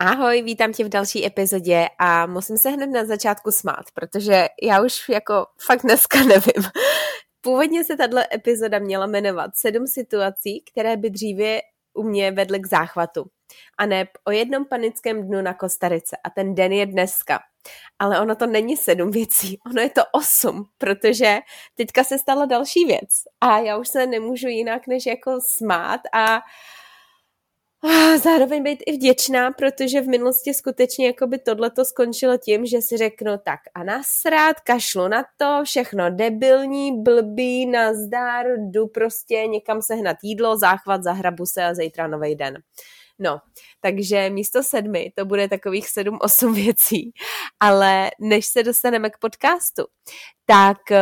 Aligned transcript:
Ahoj, 0.00 0.42
vítám 0.42 0.72
tě 0.72 0.84
v 0.84 0.88
další 0.88 1.26
epizodě 1.26 1.88
a 1.98 2.26
musím 2.26 2.58
se 2.58 2.70
hned 2.70 2.86
na 2.86 3.04
začátku 3.04 3.50
smát, 3.50 3.84
protože 3.94 4.46
já 4.62 4.82
už 4.82 5.08
jako 5.08 5.46
fakt 5.66 5.82
dneska 5.82 6.18
nevím. 6.24 6.70
Původně 7.40 7.84
se 7.84 7.96
tato 7.96 8.16
epizoda 8.32 8.78
měla 8.78 9.06
jmenovat 9.06 9.50
sedm 9.54 9.86
situací, 9.86 10.64
které 10.70 10.96
by 10.96 11.10
dříve 11.10 11.60
u 11.94 12.02
mě 12.02 12.30
vedly 12.30 12.60
k 12.60 12.66
záchvatu. 12.66 13.26
A 13.78 13.86
ne 13.86 14.08
o 14.24 14.30
jednom 14.30 14.64
panickém 14.64 15.26
dnu 15.26 15.42
na 15.42 15.54
Kostarice. 15.54 16.16
A 16.24 16.30
ten 16.30 16.54
den 16.54 16.72
je 16.72 16.86
dneska. 16.86 17.40
Ale 17.98 18.20
ono 18.20 18.34
to 18.34 18.46
není 18.46 18.76
sedm 18.76 19.10
věcí, 19.10 19.58
ono 19.70 19.82
je 19.82 19.90
to 19.90 20.02
osm, 20.12 20.64
protože 20.78 21.38
teďka 21.74 22.04
se 22.04 22.18
stala 22.18 22.44
další 22.44 22.84
věc. 22.84 23.08
A 23.40 23.58
já 23.58 23.76
už 23.76 23.88
se 23.88 24.06
nemůžu 24.06 24.48
jinak, 24.48 24.86
než 24.86 25.06
jako 25.06 25.38
smát 25.40 26.00
a 26.12 26.36
uh, 26.36 26.42
zároveň 28.22 28.62
být 28.62 28.82
i 28.86 28.92
vděčná, 28.92 29.50
protože 29.50 30.00
v 30.00 30.08
minulosti 30.08 30.54
skutečně 30.54 31.06
jako 31.06 31.26
by 31.26 31.38
tohle 31.38 31.70
to 31.70 31.84
skončilo 31.84 32.38
tím, 32.38 32.66
že 32.66 32.82
si 32.82 32.96
řeknu 32.96 33.32
tak 33.44 33.60
a 33.74 33.84
nasrát, 33.84 34.60
kašlu 34.60 35.08
na 35.08 35.24
to, 35.36 35.60
všechno 35.64 36.10
debilní, 36.10 37.02
blbý, 37.02 37.66
nazdar, 37.66 38.46
jdu 38.58 38.86
prostě 38.86 39.46
někam 39.46 39.82
sehnat 39.82 40.16
jídlo, 40.22 40.58
záchvat, 40.58 41.02
zahrabu 41.02 41.46
se 41.46 41.64
a 41.64 41.74
zítra 41.74 42.06
nový 42.06 42.34
den. 42.34 42.58
No, 43.20 43.38
takže 43.80 44.30
místo 44.30 44.62
sedmi 44.62 45.12
to 45.16 45.24
bude 45.24 45.48
takových 45.48 45.88
sedm, 45.88 46.18
osm 46.20 46.54
věcí. 46.54 47.12
Ale 47.60 48.10
než 48.20 48.46
se 48.46 48.62
dostaneme 48.62 49.10
k 49.10 49.18
podcastu, 49.18 49.84
tak 50.46 50.78
uh, 50.90 50.96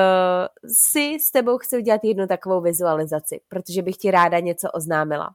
si 0.72 1.16
s 1.20 1.30
tebou 1.30 1.58
chci 1.58 1.76
udělat 1.76 2.04
jednu 2.04 2.26
takovou 2.26 2.60
vizualizaci, 2.60 3.40
protože 3.48 3.82
bych 3.82 3.96
ti 3.96 4.10
ráda 4.10 4.38
něco 4.38 4.70
oznámila. 4.70 5.30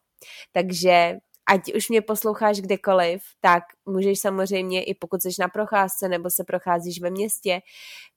Takže 0.51 1.17
ať 1.51 1.73
už 1.75 1.89
mě 1.89 2.01
posloucháš 2.01 2.61
kdekoliv, 2.61 3.21
tak 3.41 3.63
můžeš 3.85 4.19
samozřejmě, 4.19 4.83
i 4.83 4.93
pokud 4.93 5.21
jsi 5.21 5.29
na 5.39 5.47
procházce 5.47 6.09
nebo 6.09 6.29
se 6.29 6.43
procházíš 6.43 7.01
ve 7.01 7.09
městě, 7.09 7.61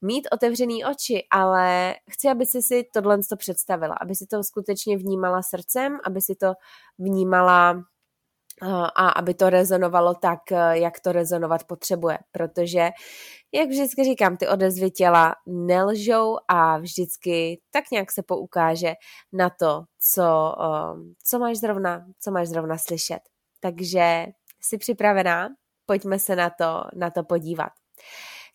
mít 0.03 0.29
otevřený 0.33 0.85
oči, 0.85 1.27
ale 1.31 1.95
chci, 2.11 2.29
aby 2.29 2.47
si 2.47 2.62
si 2.62 2.85
tohle 2.93 3.19
to 3.29 3.37
představila, 3.37 3.95
aby 4.01 4.15
si 4.15 4.27
to 4.27 4.45
skutečně 4.45 4.97
vnímala 4.97 5.43
srdcem, 5.43 5.99
aby 6.05 6.21
si 6.21 6.35
to 6.35 6.53
vnímala 6.99 7.85
a 8.73 9.09
aby 9.09 9.34
to 9.34 9.51
rezonovalo 9.51 10.15
tak, 10.15 10.41
jak 10.73 11.01
to 11.01 11.12
rezonovat 11.12 11.65
potřebuje, 11.65 12.19
protože, 12.33 12.91
jak 13.53 13.69
vždycky 13.69 14.05
říkám, 14.05 14.37
ty 14.37 14.48
odezvy 14.48 14.91
těla 14.91 15.34
nelžou 15.47 16.37
a 16.48 16.79
vždycky 16.79 17.61
tak 17.71 17.84
nějak 17.93 18.12
se 18.12 18.23
poukáže 18.23 18.95
na 19.33 19.51
to, 19.51 19.84
co, 20.01 20.55
co 21.25 21.39
máš 21.39 21.56
zrovna, 21.56 22.06
co 22.21 22.31
máš 22.31 22.48
zrovna 22.48 22.79
slyšet. 22.79 23.21
Takže 23.61 24.27
jsi 24.61 24.78
připravená? 24.78 25.49
Pojďme 25.87 26.19
se 26.19 26.37
na 26.37 26.51
to, 26.51 26.84
na 26.95 27.11
to 27.11 27.25
podívat. 27.25 27.73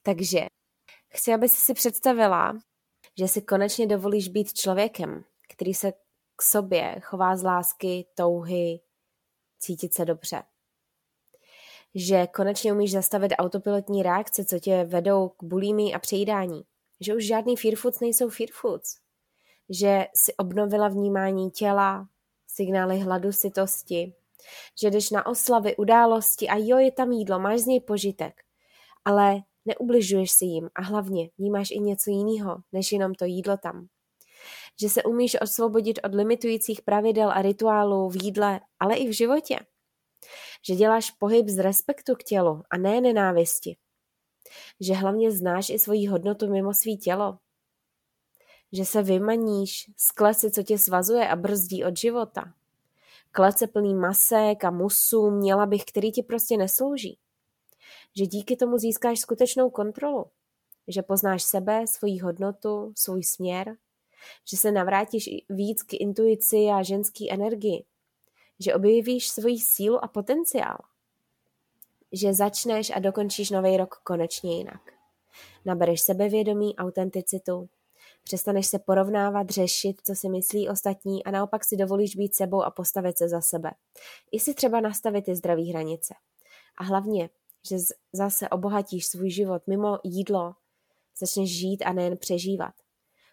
Takže 0.03 0.45
chci, 1.15 1.33
aby 1.33 1.49
si 1.49 1.73
představila, 1.73 2.53
že 3.17 3.27
si 3.27 3.41
konečně 3.41 3.87
dovolíš 3.87 4.27
být 4.27 4.53
člověkem, 4.53 5.23
který 5.53 5.73
se 5.73 5.91
k 6.35 6.41
sobě 6.41 6.95
chová 7.01 7.35
z 7.35 7.43
lásky, 7.43 8.05
touhy, 8.15 8.79
cítit 9.59 9.93
se 9.93 10.05
dobře. 10.05 10.43
Že 11.95 12.27
konečně 12.27 12.73
umíš 12.73 12.91
zastavit 12.91 13.33
autopilotní 13.37 14.03
reakce, 14.03 14.45
co 14.45 14.59
tě 14.59 14.83
vedou 14.83 15.29
k 15.29 15.43
bulími 15.43 15.93
a 15.93 15.99
přejídání. 15.99 16.61
Že 17.01 17.15
už 17.15 17.25
žádný 17.25 17.57
fear 17.57 17.75
foods 17.75 17.99
nejsou 17.99 18.29
fear 18.29 18.49
foods. 18.53 18.97
Že 19.69 20.05
si 20.15 20.33
obnovila 20.33 20.87
vnímání 20.87 21.51
těla, 21.51 22.07
signály 22.47 22.99
hladu, 22.99 23.31
sytosti. 23.31 24.13
Že 24.81 24.91
jdeš 24.91 25.09
na 25.09 25.25
oslavy, 25.25 25.75
události 25.75 26.47
a 26.47 26.55
jo, 26.57 26.77
je 26.77 26.91
tam 26.91 27.11
jídlo, 27.11 27.39
máš 27.39 27.59
z 27.59 27.65
něj 27.65 27.79
požitek. 27.79 28.33
Ale 29.05 29.39
neubližuješ 29.65 30.31
si 30.31 30.45
jim 30.45 30.69
a 30.75 30.81
hlavně 30.81 31.29
vnímáš 31.37 31.71
i 31.71 31.79
něco 31.79 32.09
jiného, 32.09 32.57
než 32.71 32.91
jenom 32.91 33.13
to 33.13 33.25
jídlo 33.25 33.57
tam 33.57 33.87
že 34.81 34.89
se 34.89 35.03
umíš 35.03 35.37
osvobodit 35.41 35.99
od 36.03 36.15
limitujících 36.15 36.81
pravidel 36.81 37.31
a 37.31 37.41
rituálů 37.41 38.09
v 38.09 38.23
jídle, 38.23 38.59
ale 38.79 38.95
i 38.95 39.07
v 39.07 39.11
životě. 39.11 39.59
Že 40.67 40.75
děláš 40.75 41.11
pohyb 41.11 41.47
z 41.47 41.59
respektu 41.59 42.15
k 42.15 42.23
tělu 42.23 42.63
a 42.69 42.77
ne 42.77 43.01
nenávisti. 43.01 43.77
Že 44.79 44.93
hlavně 44.93 45.31
znáš 45.31 45.69
i 45.69 45.79
svoji 45.79 46.07
hodnotu 46.07 46.51
mimo 46.51 46.73
svý 46.73 46.97
tělo. 46.97 47.37
Že 48.71 48.85
se 48.85 49.03
vymaníš 49.03 49.91
z 49.97 50.11
klesy, 50.11 50.51
co 50.51 50.63
tě 50.63 50.77
svazuje 50.77 51.29
a 51.29 51.35
brzdí 51.35 51.83
od 51.83 51.97
života. 51.97 52.53
Klece 53.31 53.67
plný 53.67 53.95
masek 53.95 54.63
a 54.63 54.71
musů, 54.71 55.31
měla 55.31 55.65
bych, 55.65 55.85
který 55.85 56.11
ti 56.11 56.23
prostě 56.23 56.57
neslouží. 56.57 57.17
Že 58.15 58.25
díky 58.25 58.55
tomu 58.55 58.77
získáš 58.77 59.19
skutečnou 59.19 59.69
kontrolu. 59.69 60.25
Že 60.87 61.01
poznáš 61.01 61.43
sebe, 61.43 61.87
svoji 61.87 62.19
hodnotu, 62.19 62.93
svůj 62.95 63.23
směr 63.23 63.77
že 64.51 64.57
se 64.57 64.71
navrátíš 64.71 65.29
víc 65.49 65.83
k 65.83 65.93
intuici 65.93 66.57
a 66.57 66.83
ženský 66.83 67.31
energii, 67.31 67.83
že 68.59 68.75
objevíš 68.75 69.29
svoji 69.29 69.59
sílu 69.59 70.03
a 70.03 70.07
potenciál, 70.07 70.77
že 72.11 72.33
začneš 72.33 72.91
a 72.95 72.99
dokončíš 72.99 73.49
nový 73.49 73.77
rok 73.77 74.01
konečně 74.03 74.57
jinak. 74.57 74.81
Nabereš 75.65 76.01
sebevědomí, 76.01 76.75
autenticitu, 76.75 77.69
přestaneš 78.23 78.67
se 78.67 78.79
porovnávat, 78.79 79.49
řešit, 79.49 80.01
co 80.03 80.15
si 80.15 80.29
myslí 80.29 80.69
ostatní 80.69 81.23
a 81.23 81.31
naopak 81.31 81.65
si 81.65 81.77
dovolíš 81.77 82.15
být 82.15 82.35
sebou 82.35 82.63
a 82.63 82.71
postavit 82.71 83.17
se 83.17 83.29
za 83.29 83.41
sebe. 83.41 83.71
I 84.31 84.39
si 84.39 84.53
třeba 84.53 84.79
nastavit 84.79 85.25
ty 85.25 85.35
zdravé 85.35 85.61
hranice. 85.61 86.13
A 86.77 86.83
hlavně, 86.83 87.29
že 87.69 87.77
zase 88.13 88.49
obohatíš 88.49 89.05
svůj 89.05 89.29
život 89.29 89.61
mimo 89.67 89.99
jídlo, 90.03 90.53
začneš 91.19 91.57
žít 91.57 91.81
a 91.81 91.93
nejen 91.93 92.17
přežívat 92.17 92.73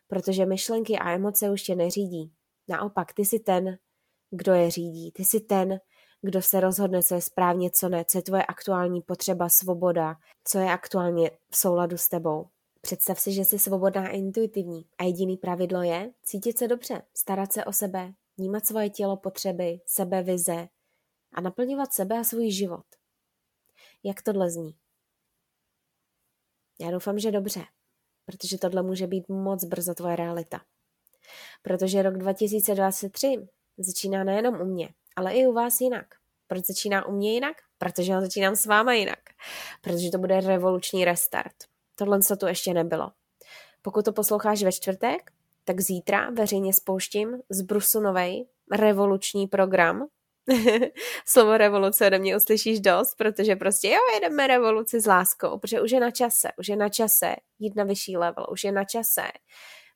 protože 0.06 0.46
myšlenky 0.46 0.98
a 0.98 1.10
emoce 1.10 1.50
už 1.50 1.62
tě 1.62 1.74
neřídí. 1.74 2.32
Naopak, 2.68 3.12
ty 3.12 3.24
jsi 3.24 3.38
ten, 3.38 3.78
kdo 4.30 4.52
je 4.52 4.70
řídí. 4.70 5.12
Ty 5.12 5.24
jsi 5.24 5.40
ten, 5.40 5.80
kdo 6.22 6.42
se 6.42 6.60
rozhodne, 6.60 7.02
co 7.02 7.14
je 7.14 7.20
správně, 7.20 7.70
co 7.70 7.88
ne, 7.88 8.04
co 8.04 8.18
je 8.18 8.22
tvoje 8.22 8.46
aktuální 8.46 9.02
potřeba, 9.02 9.48
svoboda, 9.48 10.16
co 10.44 10.58
je 10.58 10.70
aktuálně 10.70 11.30
v 11.50 11.56
souladu 11.56 11.96
s 11.96 12.08
tebou. 12.08 12.48
Představ 12.80 13.20
si, 13.20 13.32
že 13.32 13.44
jsi 13.44 13.58
svobodná 13.58 14.06
a 14.06 14.10
intuitivní 14.10 14.88
a 14.98 15.04
jediný 15.04 15.36
pravidlo 15.36 15.82
je 15.82 16.12
cítit 16.22 16.58
se 16.58 16.68
dobře, 16.68 17.02
starat 17.14 17.52
se 17.52 17.64
o 17.64 17.72
sebe, 17.72 18.12
vnímat 18.36 18.66
svoje 18.66 18.90
tělo, 18.90 19.16
potřeby, 19.16 19.80
sebe, 19.86 20.22
vize 20.22 20.68
a 21.32 21.40
naplňovat 21.40 21.92
sebe 21.92 22.18
a 22.18 22.24
svůj 22.24 22.50
život. 22.50 22.84
Jak 24.04 24.22
tohle 24.22 24.50
zní? 24.50 24.76
Já 26.80 26.90
doufám, 26.90 27.18
že 27.18 27.30
dobře 27.30 27.64
protože 28.26 28.58
tohle 28.58 28.82
může 28.82 29.06
být 29.06 29.28
moc 29.28 29.64
brzo 29.64 29.94
tvoje 29.94 30.16
realita. 30.16 30.60
Protože 31.62 32.02
rok 32.02 32.18
2023 32.18 33.48
začíná 33.78 34.24
nejenom 34.24 34.60
u 34.60 34.64
mě, 34.64 34.88
ale 35.16 35.34
i 35.34 35.46
u 35.46 35.52
vás 35.52 35.80
jinak. 35.80 36.06
Proč 36.46 36.66
začíná 36.66 37.06
u 37.06 37.12
mě 37.12 37.32
jinak? 37.32 37.56
Protože 37.78 38.14
ho 38.14 38.20
začínám 38.20 38.56
s 38.56 38.66
váma 38.66 38.92
jinak. 38.92 39.18
Protože 39.82 40.10
to 40.10 40.18
bude 40.18 40.40
revoluční 40.40 41.04
restart. 41.04 41.54
Tohle 41.94 42.22
co 42.22 42.36
tu 42.36 42.46
ještě 42.46 42.74
nebylo. 42.74 43.10
Pokud 43.82 44.04
to 44.04 44.12
posloucháš 44.12 44.62
ve 44.62 44.72
čtvrtek, 44.72 45.30
tak 45.64 45.80
zítra 45.80 46.30
veřejně 46.30 46.72
spouštím 46.72 47.38
z 47.50 47.62
Brusu 47.62 48.00
novej 48.00 48.46
revoluční 48.72 49.46
program, 49.46 50.06
slovo 51.26 51.56
revoluce 51.56 52.06
ode 52.06 52.18
mě 52.18 52.36
uslyšíš 52.36 52.80
dost, 52.80 53.14
protože 53.14 53.56
prostě 53.56 53.88
jo, 53.88 54.00
jedeme 54.14 54.46
revoluci 54.46 55.00
s 55.00 55.06
láskou, 55.06 55.58
protože 55.58 55.80
už 55.80 55.90
je 55.90 56.00
na 56.00 56.10
čase, 56.10 56.48
už 56.58 56.68
je 56.68 56.76
na 56.76 56.88
čase 56.88 57.36
jít 57.58 57.76
na 57.76 57.84
vyšší 57.84 58.16
level, 58.16 58.46
už 58.50 58.64
je 58.64 58.72
na 58.72 58.84
čase 58.84 59.22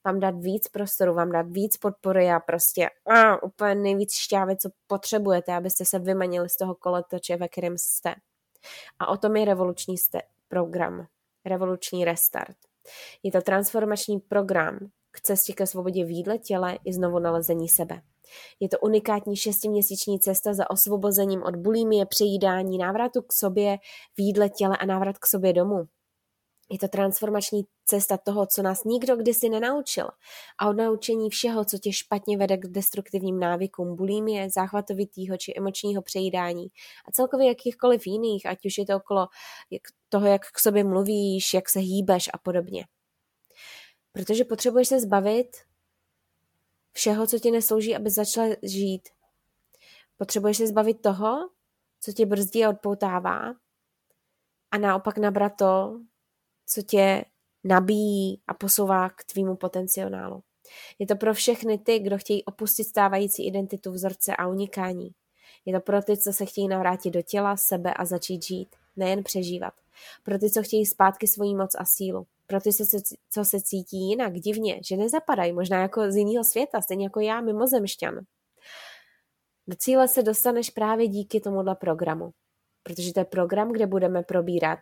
vám 0.04 0.20
dát 0.20 0.34
víc 0.34 0.68
prostoru, 0.68 1.14
vám 1.14 1.32
dát 1.32 1.46
víc 1.48 1.76
podpory 1.76 2.30
a 2.30 2.40
prostě 2.40 2.90
a, 3.06 3.42
úplně 3.42 3.74
nejvíc 3.74 4.14
šťávy, 4.14 4.56
co 4.56 4.70
potřebujete, 4.86 5.54
abyste 5.54 5.84
se 5.84 5.98
vymanili 5.98 6.48
z 6.48 6.56
toho 6.56 6.74
koletoče, 6.74 7.36
ve 7.36 7.48
kterém 7.48 7.78
jste. 7.78 8.14
A 8.98 9.08
o 9.08 9.16
tom 9.16 9.36
je 9.36 9.44
revoluční 9.44 9.98
ste- 9.98 10.22
program, 10.48 11.06
revoluční 11.44 12.04
restart. 12.04 12.56
Je 13.22 13.32
to 13.32 13.40
transformační 13.40 14.20
program 14.20 14.78
k 15.10 15.20
cestě 15.20 15.52
ke 15.52 15.66
svobodě 15.66 16.04
v 16.04 16.10
jídle, 16.10 16.38
těle 16.38 16.78
i 16.84 16.92
znovu 16.92 17.18
nalezení 17.18 17.68
sebe. 17.68 18.02
Je 18.60 18.68
to 18.68 18.78
unikátní 18.78 19.36
šestiměsíční 19.36 20.20
cesta 20.20 20.54
za 20.54 20.70
osvobozením 20.70 21.42
od 21.42 21.56
bulimie, 21.56 22.06
přejídání, 22.06 22.78
návratu 22.78 23.22
k 23.22 23.32
sobě 23.32 23.78
v 24.16 24.20
jídle, 24.20 24.48
těle 24.48 24.76
a 24.76 24.86
návrat 24.86 25.18
k 25.18 25.26
sobě 25.26 25.52
domů. 25.52 25.86
Je 26.72 26.78
to 26.78 26.88
transformační 26.88 27.62
cesta 27.86 28.16
toho, 28.16 28.46
co 28.46 28.62
nás 28.62 28.84
nikdo 28.84 29.16
kdysi 29.16 29.48
nenaučil. 29.48 30.08
A 30.58 30.68
od 30.68 30.72
naučení 30.72 31.30
všeho, 31.30 31.64
co 31.64 31.78
tě 31.78 31.92
špatně 31.92 32.38
vede 32.38 32.56
k 32.56 32.66
destruktivním 32.66 33.40
návykům, 33.40 33.96
bulímie, 33.96 34.50
záchvatovitýho 34.50 35.36
či 35.36 35.54
emočního 35.56 36.02
přejídání 36.02 36.66
a 37.08 37.12
celkově 37.12 37.48
jakýchkoliv 37.48 38.06
jiných, 38.06 38.46
ať 38.46 38.66
už 38.66 38.78
je 38.78 38.86
to 38.86 38.96
okolo 38.96 39.26
toho, 40.08 40.26
jak 40.26 40.42
k 40.52 40.58
sobě 40.58 40.84
mluvíš, 40.84 41.54
jak 41.54 41.68
se 41.68 41.78
hýbeš 41.78 42.30
a 42.34 42.38
podobně. 42.38 42.84
Protože 44.12 44.44
potřebuješ 44.44 44.88
se 44.88 45.00
zbavit 45.00 45.56
všeho, 47.00 47.26
co 47.26 47.38
ti 47.38 47.50
neslouží, 47.50 47.96
aby 47.96 48.10
začala 48.10 48.48
žít. 48.62 49.08
Potřebuješ 50.16 50.56
se 50.56 50.66
zbavit 50.66 51.02
toho, 51.02 51.48
co 52.00 52.12
tě 52.12 52.26
brzdí 52.26 52.64
a 52.64 52.70
odpoutává 52.70 53.54
a 54.70 54.78
naopak 54.78 55.18
nabrat 55.18 55.52
to, 55.58 56.00
co 56.66 56.82
tě 56.82 57.24
nabíjí 57.64 58.42
a 58.46 58.54
posouvá 58.54 59.10
k 59.10 59.24
tvýmu 59.24 59.56
potenciálu. 59.56 60.42
Je 60.98 61.06
to 61.06 61.16
pro 61.16 61.34
všechny 61.34 61.78
ty, 61.78 61.98
kdo 61.98 62.18
chtějí 62.18 62.44
opustit 62.44 62.86
stávající 62.86 63.46
identitu 63.46 63.92
vzorce 63.92 64.36
a 64.36 64.46
unikání. 64.46 65.10
Je 65.64 65.72
to 65.72 65.80
pro 65.80 66.02
ty, 66.02 66.16
co 66.16 66.32
se 66.32 66.46
chtějí 66.46 66.68
navrátit 66.68 67.14
do 67.14 67.22
těla, 67.22 67.56
sebe 67.56 67.94
a 67.94 68.04
začít 68.04 68.44
žít, 68.44 68.76
nejen 68.96 69.24
přežívat. 69.24 69.74
Pro 70.22 70.38
ty, 70.38 70.50
co 70.50 70.62
chtějí 70.62 70.86
zpátky 70.86 71.26
svoji 71.26 71.54
moc 71.54 71.74
a 71.78 71.84
sílu. 71.84 72.26
Pro 72.50 72.60
ty, 72.60 72.72
co 72.72 72.84
se, 72.84 72.98
co 73.30 73.44
se 73.44 73.60
cítí 73.60 74.08
jinak, 74.08 74.32
divně, 74.32 74.80
že 74.88 74.96
nezapadají, 74.96 75.52
možná 75.52 75.80
jako 75.80 76.10
z 76.10 76.16
jiného 76.16 76.44
světa, 76.44 76.80
stejně 76.80 77.04
jako 77.04 77.20
já, 77.20 77.40
mimozemšťan. 77.40 78.20
Do 79.66 79.76
cíle 79.76 80.08
se 80.08 80.22
dostaneš 80.22 80.70
právě 80.70 81.08
díky 81.08 81.40
tomuhle 81.40 81.74
programu. 81.74 82.30
Protože 82.82 83.12
to 83.12 83.20
je 83.20 83.24
program, 83.24 83.72
kde 83.72 83.86
budeme 83.86 84.22
probírat 84.22 84.78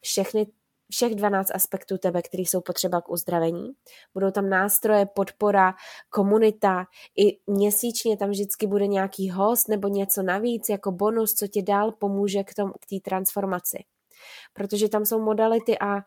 všechny 0.00 0.46
všech 0.90 1.14
12 1.14 1.50
aspektů 1.54 1.98
tebe, 1.98 2.22
které 2.22 2.40
jsou 2.42 2.60
potřeba 2.60 3.00
k 3.00 3.10
uzdravení. 3.10 3.72
Budou 4.14 4.30
tam 4.30 4.48
nástroje, 4.48 5.06
podpora, 5.06 5.74
komunita, 6.10 6.84
i 7.18 7.38
měsíčně 7.46 8.16
tam 8.16 8.30
vždycky 8.30 8.66
bude 8.66 8.86
nějaký 8.86 9.30
host 9.30 9.68
nebo 9.68 9.88
něco 9.88 10.22
navíc 10.22 10.68
jako 10.68 10.92
bonus, 10.92 11.34
co 11.34 11.46
ti 11.46 11.62
dál 11.62 11.92
pomůže 11.92 12.44
k 12.44 12.54
té 12.54 13.00
k 13.00 13.02
transformaci. 13.04 13.84
Protože 14.52 14.88
tam 14.88 15.04
jsou 15.04 15.20
modality 15.20 15.78
a 15.78 16.00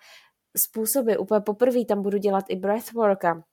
způsoby. 0.57 1.13
Úplně 1.19 1.41
poprvé 1.41 1.85
tam 1.85 2.01
budu 2.01 2.17
dělat 2.17 2.45
i 2.49 2.55
breathwork 2.55 3.25
a 3.25 3.43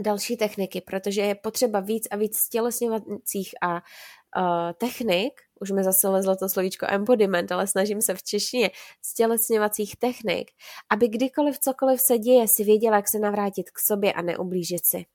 další 0.00 0.36
techniky, 0.36 0.80
protože 0.80 1.22
je 1.22 1.34
potřeba 1.34 1.80
víc 1.80 2.06
a 2.10 2.16
víc 2.16 2.36
stělesňovacích 2.38 3.54
a 3.62 3.74
uh, 3.74 4.72
technik, 4.78 5.40
už 5.60 5.70
mi 5.70 5.84
zase 5.84 6.08
lezlo 6.08 6.36
to 6.36 6.48
slovíčko 6.48 6.86
embodiment, 6.88 7.52
ale 7.52 7.66
snažím 7.66 8.02
se 8.02 8.14
v 8.14 8.22
češtině, 8.22 8.70
stělesňovacích 9.02 9.96
technik, 9.96 10.50
aby 10.90 11.08
kdykoliv 11.08 11.58
cokoliv 11.58 12.00
se 12.00 12.18
děje, 12.18 12.48
si 12.48 12.64
věděla, 12.64 12.96
jak 12.96 13.08
se 13.08 13.18
navrátit 13.18 13.70
k 13.70 13.78
sobě 13.78 14.12
a 14.12 14.22
neublížit 14.22 14.86
si. 14.86 15.06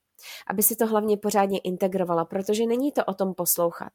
Aby 0.48 0.64
si 0.64 0.76
to 0.76 0.88
hlavně 0.88 1.18
pořádně 1.18 1.60
integrovala, 1.60 2.26
protože 2.26 2.66
není 2.66 2.92
to 2.92 3.06
o 3.06 3.14
tom 3.14 3.34
poslouchat. 3.34 3.94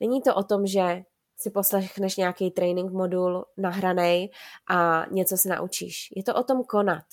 Není 0.00 0.22
to 0.22 0.34
o 0.34 0.42
tom, 0.42 0.66
že 0.66 1.02
si 1.38 1.50
poslechneš 1.50 2.16
nějaký 2.16 2.50
training 2.50 2.92
modul 2.92 3.44
nahranej 3.56 4.30
a 4.70 5.06
něco 5.10 5.36
se 5.36 5.48
naučíš. 5.48 6.08
Je 6.16 6.22
to 6.22 6.34
o 6.34 6.42
tom 6.42 6.64
konat. 6.64 7.04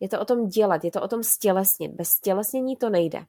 Je 0.00 0.08
to 0.08 0.20
o 0.20 0.24
tom 0.24 0.48
dělat, 0.48 0.84
je 0.84 0.90
to 0.90 1.02
o 1.02 1.08
tom 1.08 1.22
stělesnit. 1.22 1.92
Bez 1.92 2.08
stělesnění 2.08 2.76
to 2.76 2.90
nejde. 2.90 3.24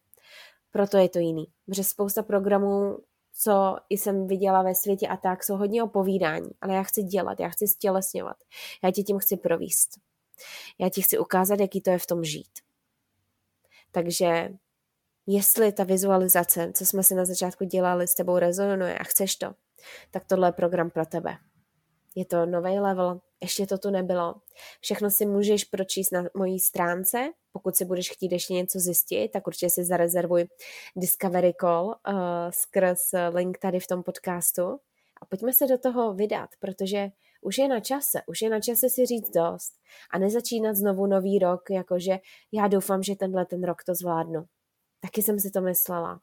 Proto 0.72 0.98
je 0.98 1.10
to 1.10 1.20
jiný. 1.20 1.46
Protože 1.66 1.84
spousta 1.84 2.24
programů 2.24 2.98
co 3.42 3.78
jsem 3.90 4.28
viděla 4.28 4.62
ve 4.62 4.76
světě 4.76 5.08
a 5.08 5.18
tak, 5.18 5.44
jsou 5.44 5.56
hodně 5.56 5.84
o 5.84 5.88
povídání, 5.88 6.50
ale 6.62 6.74
já 6.74 6.84
chci 6.84 7.04
dělat, 7.04 7.40
já 7.40 7.50
chci 7.50 7.68
stělesňovat, 7.68 8.38
já 8.84 8.92
ti 8.92 9.04
tím 9.04 9.20
chci 9.20 9.38
províst. 9.38 9.90
Já 10.80 10.90
ti 10.90 11.02
chci 11.02 11.18
ukázat, 11.18 11.60
jaký 11.60 11.82
to 11.82 11.90
je 11.90 12.00
v 12.00 12.06
tom 12.06 12.24
žít. 12.24 12.52
Takže 13.92 14.50
jestli 15.28 15.72
ta 15.72 15.84
vizualizace, 15.84 16.72
co 16.76 16.86
jsme 16.86 17.04
si 17.04 17.16
na 17.16 17.26
začátku 17.26 17.64
dělali, 17.64 18.08
s 18.08 18.16
tebou 18.16 18.38
rezonuje 18.38 18.98
a 18.98 19.04
chceš 19.04 19.36
to, 19.36 19.54
tak 20.12 20.26
tohle 20.26 20.48
je 20.48 20.52
program 20.52 20.90
pro 20.90 21.06
tebe. 21.06 21.38
Je 22.16 22.26
to 22.26 22.46
nový 22.46 22.80
level, 22.80 23.22
ještě 23.42 23.68
to 23.68 23.78
tu 23.78 23.90
nebylo. 23.90 24.36
Všechno 24.82 25.10
si 25.10 25.26
můžeš 25.26 25.64
pročíst 25.64 26.12
na 26.12 26.24
mojí 26.38 26.60
stránce. 26.60 27.30
Pokud 27.52 27.76
si 27.76 27.86
budeš 27.86 28.12
chtít 28.12 28.32
ještě 28.32 28.54
něco 28.54 28.80
zjistit, 28.80 29.30
tak 29.30 29.48
určitě 29.48 29.70
si 29.70 29.84
zarezervuj 29.84 30.48
Discovery 30.96 31.54
Call 31.62 31.86
uh, 31.86 31.94
skrz 32.50 33.00
link 33.30 33.58
tady 33.58 33.80
v 33.80 33.88
tom 33.88 34.04
podcastu. 34.04 34.80
A 35.22 35.26
pojďme 35.26 35.54
se 35.54 35.68
do 35.68 35.78
toho 35.78 36.14
vydat, 36.14 36.50
protože 36.60 37.10
už 37.42 37.58
je 37.58 37.68
na 37.68 37.80
čase, 37.80 38.22
už 38.28 38.42
je 38.42 38.50
na 38.50 38.60
čase 38.60 38.90
si 38.90 39.06
říct 39.06 39.30
dost 39.30 39.74
a 40.12 40.18
nezačínat 40.20 40.76
znovu 40.76 41.08
nový 41.08 41.40
rok, 41.40 41.70
jakože 41.70 42.20
já 42.52 42.68
doufám, 42.68 43.04
že 43.04 43.16
tenhle 43.16 43.46
ten 43.46 43.64
rok 43.64 43.84
to 43.84 43.96
zvládnu. 43.96 44.46
Taky 45.00 45.24
jsem 45.24 45.40
si 45.40 45.52
to 45.52 45.62
myslela. 45.62 46.22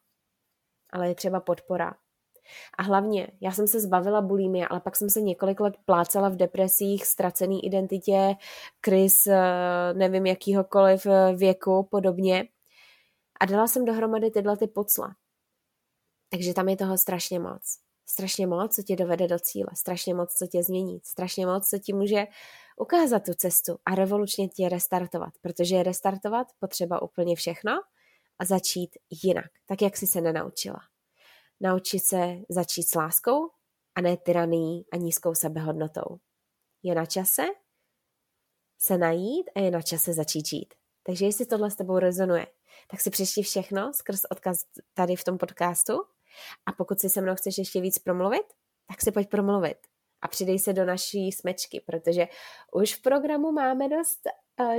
Ale 0.90 1.08
je 1.08 1.14
třeba 1.14 1.40
podpora. 1.40 1.94
A 2.78 2.82
hlavně, 2.82 3.28
já 3.40 3.52
jsem 3.52 3.66
se 3.66 3.80
zbavila 3.80 4.20
bulimie, 4.20 4.68
ale 4.68 4.80
pak 4.80 4.96
jsem 4.96 5.10
se 5.10 5.20
několik 5.20 5.60
let 5.60 5.74
plácala 5.84 6.28
v 6.28 6.36
depresích, 6.36 7.06
ztracený 7.06 7.66
identitě, 7.66 8.34
kriz, 8.80 9.26
eh, 9.26 9.38
nevím 9.94 10.26
jakýhokoliv 10.26 11.06
eh, 11.06 11.36
věku, 11.36 11.88
podobně. 11.90 12.48
A 13.40 13.46
dala 13.46 13.66
jsem 13.66 13.84
dohromady 13.84 14.30
tyhle 14.30 14.56
ty 14.56 14.66
pocla. 14.66 15.14
Takže 16.30 16.54
tam 16.54 16.68
je 16.68 16.76
toho 16.76 16.98
strašně 16.98 17.38
moc. 17.38 17.78
Strašně 18.08 18.46
moc, 18.46 18.74
co 18.74 18.82
tě 18.82 18.96
dovede 18.96 19.28
do 19.28 19.38
cíle, 19.38 19.68
strašně 19.74 20.14
moc, 20.14 20.34
co 20.34 20.46
tě 20.46 20.62
změní, 20.62 21.00
strašně 21.04 21.46
moc, 21.46 21.68
co 21.68 21.78
ti 21.78 21.92
může 21.92 22.26
ukázat 22.76 23.24
tu 23.24 23.34
cestu 23.34 23.78
a 23.86 23.94
revolučně 23.94 24.48
tě 24.48 24.68
restartovat, 24.68 25.34
protože 25.40 25.82
restartovat 25.82 26.46
potřeba 26.58 27.02
úplně 27.02 27.36
všechno 27.36 27.72
a 28.38 28.44
začít 28.44 28.90
jinak, 29.24 29.50
tak 29.66 29.82
jak 29.82 29.96
jsi 29.96 30.06
se 30.06 30.20
nenaučila 30.20 30.78
naučit 31.60 32.00
se 32.00 32.38
začít 32.48 32.82
s 32.82 32.94
láskou 32.94 33.50
a 33.94 34.00
ne 34.00 34.16
tyraný 34.16 34.84
a 34.92 34.96
nízkou 34.96 35.34
sebehodnotou. 35.34 36.18
Je 36.82 36.94
na 36.94 37.06
čase 37.06 37.42
se 38.78 38.98
najít 38.98 39.50
a 39.54 39.60
je 39.60 39.70
na 39.70 39.82
čase 39.82 40.12
začít 40.12 40.46
žít. 40.46 40.74
Takže 41.02 41.26
jestli 41.26 41.46
tohle 41.46 41.70
s 41.70 41.76
tebou 41.76 41.98
rezonuje, 41.98 42.46
tak 42.90 43.00
si 43.00 43.10
přečti 43.10 43.42
všechno 43.42 43.92
skrz 43.92 44.20
odkaz 44.30 44.64
tady 44.94 45.16
v 45.16 45.24
tom 45.24 45.38
podcastu 45.38 45.92
a 46.66 46.72
pokud 46.72 47.00
si 47.00 47.10
se 47.10 47.20
mnou 47.20 47.34
chceš 47.34 47.58
ještě 47.58 47.80
víc 47.80 47.98
promluvit, 47.98 48.46
tak 48.88 49.00
si 49.00 49.12
pojď 49.12 49.28
promluvit 49.28 49.78
a 50.22 50.28
přidej 50.28 50.58
se 50.58 50.72
do 50.72 50.84
naší 50.84 51.32
smečky, 51.32 51.80
protože 51.80 52.28
už 52.72 52.94
v 52.94 53.02
programu 53.02 53.52
máme 53.52 53.88
dost 53.88 54.20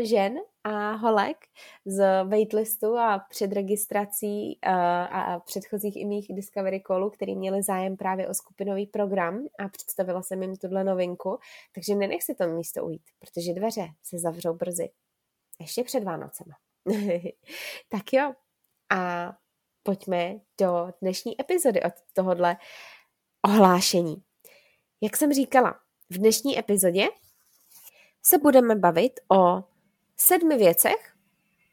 žen 0.03 0.37
a 0.63 0.91
holek 0.91 1.37
z 1.85 2.23
waitlistu 2.23 2.97
a 2.97 3.19
předregistrací 3.19 4.59
uh, 4.67 4.73
a 5.17 5.39
předchozích 5.39 5.95
i 5.95 6.05
mých 6.05 6.27
Discovery 6.29 6.83
Callů, 6.87 7.09
který 7.09 7.35
měli 7.35 7.63
zájem 7.63 7.97
právě 7.97 8.27
o 8.27 8.33
skupinový 8.33 8.87
program 8.87 9.45
a 9.59 9.69
představila 9.69 10.21
jsem 10.21 10.41
jim 10.41 10.55
tuhle 10.55 10.83
novinku, 10.83 11.39
takže 11.71 11.95
nenech 11.95 12.23
si 12.23 12.35
to 12.35 12.47
místo 12.47 12.85
ujít, 12.85 13.01
protože 13.19 13.53
dveře 13.53 13.87
se 14.03 14.19
zavřou 14.19 14.53
brzy. 14.53 14.89
Ještě 15.59 15.83
před 15.83 16.03
Vánocema. 16.03 16.55
tak 17.89 18.13
jo, 18.13 18.33
a 18.89 19.33
pojďme 19.83 20.35
do 20.61 20.93
dnešní 21.01 21.41
epizody 21.41 21.83
od 21.83 21.93
tohohle 22.13 22.57
ohlášení. 23.45 24.23
Jak 25.01 25.17
jsem 25.17 25.33
říkala, 25.33 25.79
v 26.09 26.17
dnešní 26.17 26.59
epizodě 26.59 27.07
se 28.27 28.37
budeme 28.37 28.75
bavit 28.75 29.19
o 29.31 29.63
sedmi 30.17 30.57
věcech, 30.57 31.13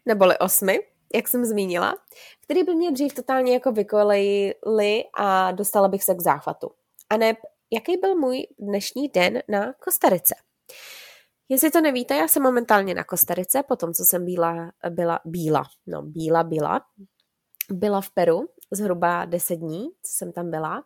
neboli 0.07 0.39
osmi, 0.39 0.79
jak 1.15 1.29
jsem 1.29 1.45
zmínila, 1.45 1.95
které 2.41 2.65
by 2.65 2.75
mě 2.75 2.93
dřív 2.93 3.15
totálně 3.15 3.53
jako 3.53 3.73
vykolejily 3.73 5.05
a 5.15 5.53
dostala 5.53 5.89
bych 5.89 6.05
se 6.05 6.15
k 6.15 6.21
záchvatu. 6.21 6.71
A 7.11 7.17
ne, 7.17 7.37
jaký 7.73 7.97
byl 7.97 8.15
můj 8.15 8.47
dnešní 8.59 9.09
den 9.09 9.43
na 9.49 9.73
Kostarice. 9.73 10.35
Jestli 11.49 11.71
to 11.71 11.81
nevíte, 11.81 12.17
já 12.17 12.29
jsem 12.29 12.43
momentálně 12.43 12.95
na 12.95 13.05
Kostarice, 13.05 13.63
po 13.63 13.77
tom, 13.77 13.93
co 13.93 14.05
jsem 14.05 14.25
byla, 14.25 14.73
byla, 14.91 15.21
byla, 15.25 15.63
no, 15.87 16.03
byla, 16.03 16.43
byla, 16.43 16.81
byla 17.73 18.01
v 18.01 18.11
Peru 18.11 18.49
zhruba 18.73 19.25
10 19.25 19.57
dní, 19.57 19.89
co 20.03 20.13
jsem 20.17 20.33
tam 20.33 20.51
byla. 20.51 20.85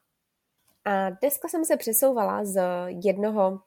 A 0.85 1.11
dneska 1.11 1.49
jsem 1.49 1.65
se 1.65 1.77
přesouvala 1.77 2.45
z 2.45 2.63
jednoho 3.05 3.61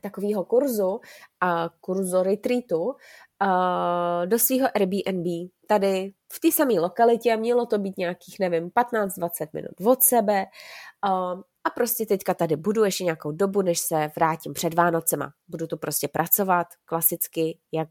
takového 0.00 0.44
kurzu, 0.44 1.00
a 1.40 1.68
kurzu 1.80 2.22
retreatu, 2.22 2.94
do 4.24 4.38
svého 4.38 4.68
Airbnb. 4.74 5.50
Tady 5.66 6.12
v 6.32 6.40
té 6.40 6.52
samé 6.52 6.74
lokalitě 6.74 7.36
mělo 7.36 7.66
to 7.66 7.78
být 7.78 7.98
nějakých, 7.98 8.38
nevím, 8.40 8.70
15-20 8.70 9.48
minut 9.52 9.72
od 9.84 10.02
sebe. 10.02 10.46
A, 11.02 11.70
prostě 11.74 12.06
teďka 12.06 12.34
tady 12.34 12.56
budu 12.56 12.84
ještě 12.84 13.04
nějakou 13.04 13.32
dobu, 13.32 13.62
než 13.62 13.78
se 13.78 14.10
vrátím 14.16 14.52
před 14.52 14.74
Vánocema. 14.74 15.32
Budu 15.48 15.66
tu 15.66 15.76
prostě 15.76 16.08
pracovat 16.08 16.66
klasicky, 16.84 17.58
jak, 17.72 17.88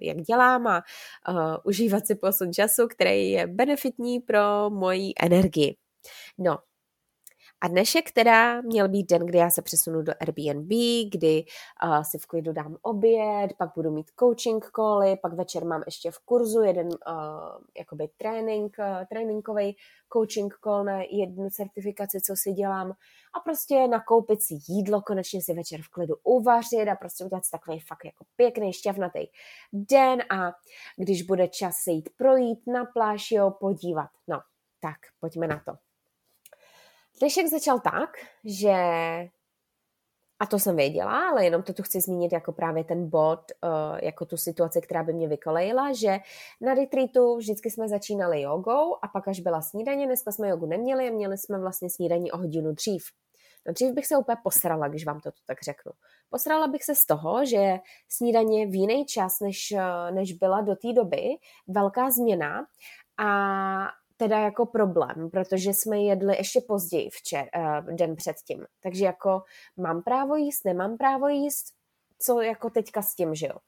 jak 0.00 0.16
dělám 0.16 0.66
a 0.66 0.82
uh, 1.28 1.56
užívat 1.64 2.06
si 2.06 2.14
posun 2.14 2.52
času, 2.52 2.88
který 2.88 3.30
je 3.30 3.46
benefitní 3.46 4.20
pro 4.20 4.70
moji 4.70 5.12
energii. 5.20 5.76
No, 6.38 6.58
a 7.62 7.68
dnešek 7.68 8.10
teda 8.10 8.60
měl 8.60 8.88
být 8.88 9.10
den, 9.10 9.26
kdy 9.26 9.38
já 9.38 9.50
se 9.50 9.62
přesunu 9.62 10.02
do 10.02 10.12
Airbnb, 10.20 10.68
kdy 11.10 11.44
uh, 11.84 12.02
si 12.02 12.18
v 12.18 12.26
klidu 12.26 12.52
dám 12.52 12.76
oběd, 12.82 13.52
pak 13.58 13.70
budu 13.74 13.90
mít 13.90 14.10
coaching 14.18 14.70
cally, 14.76 15.16
pak 15.16 15.32
večer 15.32 15.64
mám 15.64 15.82
ještě 15.86 16.10
v 16.10 16.18
kurzu 16.18 16.62
jeden 16.62 16.86
uh, 16.86 16.94
jakoby 17.78 18.08
trénink, 18.16 18.76
uh, 18.78 19.04
tréninkový 19.08 19.76
coaching 20.12 20.54
call 20.64 20.84
na 20.84 21.02
jednu 21.10 21.50
certifikaci, 21.50 22.20
co 22.20 22.36
si 22.36 22.52
dělám 22.52 22.92
a 23.34 23.40
prostě 23.40 23.88
nakoupit 23.88 24.42
si 24.42 24.54
jídlo, 24.68 25.02
konečně 25.02 25.42
si 25.42 25.54
večer 25.54 25.82
v 25.82 25.88
klidu 25.88 26.14
uvařit 26.22 26.88
a 26.88 26.96
prostě 26.96 27.24
udělat 27.24 27.44
si 27.44 27.50
takový 27.50 27.80
fakt 27.80 28.04
jako 28.04 28.24
pěkný, 28.36 28.72
šťavnatý 28.72 29.26
den 29.72 30.22
a 30.30 30.52
když 30.96 31.22
bude 31.22 31.48
čas 31.48 31.76
se 31.76 31.90
jít 31.90 32.08
projít 32.16 32.66
na 32.66 32.84
pláž, 32.84 33.30
jo, 33.30 33.50
podívat. 33.50 34.08
No, 34.28 34.40
tak 34.80 34.96
pojďme 35.20 35.46
na 35.46 35.62
to. 35.64 35.91
Dnešek 37.18 37.46
začal 37.46 37.80
tak, 37.80 38.10
že 38.44 38.74
a 40.40 40.46
to 40.46 40.58
jsem 40.58 40.76
věděla, 40.76 41.28
ale 41.28 41.44
jenom 41.44 41.62
to 41.62 41.72
tu 41.72 41.82
chci 41.82 42.00
zmínit 42.00 42.32
jako 42.32 42.52
právě 42.52 42.84
ten 42.84 43.10
bod, 43.10 43.40
uh, 43.64 43.98
jako 44.02 44.26
tu 44.26 44.36
situaci, 44.36 44.80
která 44.80 45.02
by 45.02 45.12
mě 45.12 45.28
vykolejila, 45.28 45.92
že 45.92 46.18
na 46.60 46.74
retreatu 46.74 47.36
vždycky 47.36 47.70
jsme 47.70 47.88
začínali 47.88 48.40
jogou 48.40 48.96
a 49.02 49.08
pak 49.08 49.28
až 49.28 49.40
byla 49.40 49.62
snídaně, 49.62 50.06
dneska 50.06 50.32
jsme 50.32 50.48
jogu 50.48 50.66
neměli 50.66 51.08
a 51.08 51.12
měli 51.12 51.38
jsme 51.38 51.58
vlastně 51.58 51.90
snídaní 51.90 52.32
o 52.32 52.36
hodinu 52.36 52.72
dřív. 52.72 53.04
No 53.66 53.72
dřív 53.72 53.92
bych 53.92 54.06
se 54.06 54.16
úplně 54.16 54.36
posrala, 54.42 54.88
když 54.88 55.06
vám 55.06 55.20
to 55.20 55.30
tak 55.46 55.62
řeknu. 55.62 55.92
Posrala 56.30 56.66
bych 56.66 56.84
se 56.84 56.94
z 56.94 57.06
toho, 57.06 57.44
že 57.44 57.78
snídaně 58.08 58.66
v 58.66 58.74
jiný 58.74 59.06
čas, 59.06 59.40
než, 59.40 59.72
eh, 59.72 60.10
než 60.10 60.32
byla 60.32 60.60
do 60.60 60.76
té 60.76 60.92
doby, 60.92 61.22
velká 61.68 62.10
změna 62.10 62.66
a 63.18 63.28
teda 64.22 64.38
jako 64.38 64.66
problém, 64.66 65.30
protože 65.30 65.70
jsme 65.70 66.02
jedli 66.02 66.36
ještě 66.36 66.60
později 66.60 67.10
včer, 67.10 67.48
uh, 67.56 67.94
den 67.96 68.16
předtím. 68.16 68.66
Takže 68.80 69.04
jako 69.04 69.42
mám 69.76 70.02
právo 70.02 70.36
jíst, 70.36 70.64
nemám 70.64 70.96
právo 70.96 71.28
jíst, 71.28 71.74
co 72.18 72.40
jako 72.40 72.70
teďka 72.70 73.02
s 73.02 73.14
tím 73.14 73.34
žil. 73.34 73.58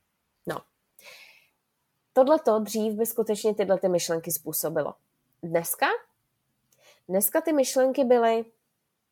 No. 0.46 0.60
Tohle 2.12 2.38
to 2.38 2.58
dřív 2.58 2.94
by 2.94 3.06
skutečně 3.06 3.54
tyhle 3.54 3.78
ty 3.78 3.88
myšlenky 3.88 4.32
způsobilo. 4.32 4.94
Dneska? 5.42 5.86
Dneska 7.08 7.40
ty 7.40 7.52
myšlenky 7.52 8.04
byly, 8.04 8.44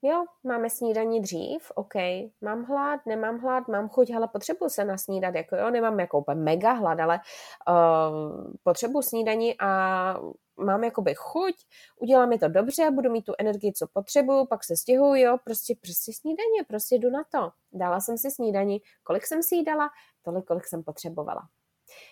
jo, 0.03 0.25
máme 0.45 0.71
snídaní 0.71 1.21
dřív, 1.21 1.73
OK, 1.75 1.95
mám 2.41 2.65
hlad, 2.65 3.01
nemám 3.07 3.39
hlad, 3.39 3.69
mám 3.69 3.89
chuť, 3.89 4.11
ale 4.11 4.29
potřebuji 4.29 4.69
se 4.69 4.85
nasnídat, 4.85 5.35
jako 5.35 5.57
jo, 5.57 5.71
nemám 5.71 6.01
jako 6.01 6.19
úplně 6.19 6.41
mega 6.41 6.73
hlad, 6.73 7.01
ale 7.01 7.21
uh, 7.69 8.53
potřebuji 8.63 9.03
snídaní 9.03 9.55
a 9.61 10.17
mám 10.57 10.85
jakoby 10.85 11.15
chuť, 11.15 11.55
udělám 12.01 12.29
mi 12.29 12.39
to 12.39 12.49
dobře, 12.49 12.91
budu 12.91 13.11
mít 13.11 13.25
tu 13.25 13.33
energii, 13.39 13.73
co 13.73 13.87
potřebuju, 13.93 14.47
pak 14.47 14.65
se 14.65 14.77
stěhuju, 14.77 15.15
jo, 15.15 15.37
prostě, 15.45 15.75
prostě 15.81 16.13
snídaně, 16.13 16.65
prostě 16.69 16.95
jdu 16.95 17.11
na 17.11 17.25
to. 17.31 17.51
Dala 17.73 18.01
jsem 18.01 18.19
si 18.19 18.31
snídaní, 18.31 18.81
kolik 19.03 19.27
jsem 19.27 19.43
si 19.43 19.55
jí 19.55 19.65
dala, 19.65 19.91
tolik, 20.23 20.45
kolik 20.45 20.67
jsem 20.67 20.83
potřebovala. 20.83 21.49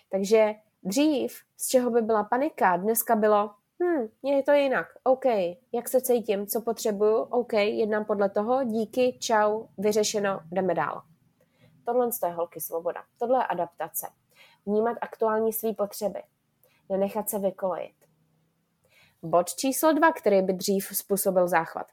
Takže 0.09 0.53
dřív, 0.83 1.35
z 1.57 1.67
čeho 1.67 1.91
by 1.91 2.01
byla 2.01 2.23
panika, 2.23 2.77
dneska 2.77 3.15
bylo, 3.15 3.51
hm, 3.83 4.07
je 4.23 4.43
to 4.43 4.51
jinak, 4.51 4.87
OK, 5.03 5.25
jak 5.71 5.89
se 5.89 6.01
cítím, 6.01 6.47
co 6.47 6.61
potřebuju, 6.61 7.17
OK, 7.17 7.53
jednám 7.53 8.05
podle 8.05 8.29
toho, 8.29 8.63
díky, 8.63 9.17
čau, 9.21 9.67
vyřešeno, 9.77 10.39
jdeme 10.51 10.73
dál. 10.73 11.01
Tohle 11.85 12.09
je 12.25 12.31
holky 12.31 12.61
svoboda, 12.61 13.03
tohle 13.19 13.39
je 13.39 13.43
adaptace. 13.43 14.07
Vnímat 14.65 14.97
aktuální 15.01 15.53
své 15.53 15.73
potřeby, 15.73 16.23
nenechat 16.89 17.29
se 17.29 17.39
vykolejit. 17.39 17.95
Bod 19.23 19.55
číslo 19.55 19.93
dva, 19.93 20.11
který 20.11 20.41
by 20.41 20.53
dřív 20.53 20.89
způsobil 20.93 21.47
záchvat. 21.47 21.87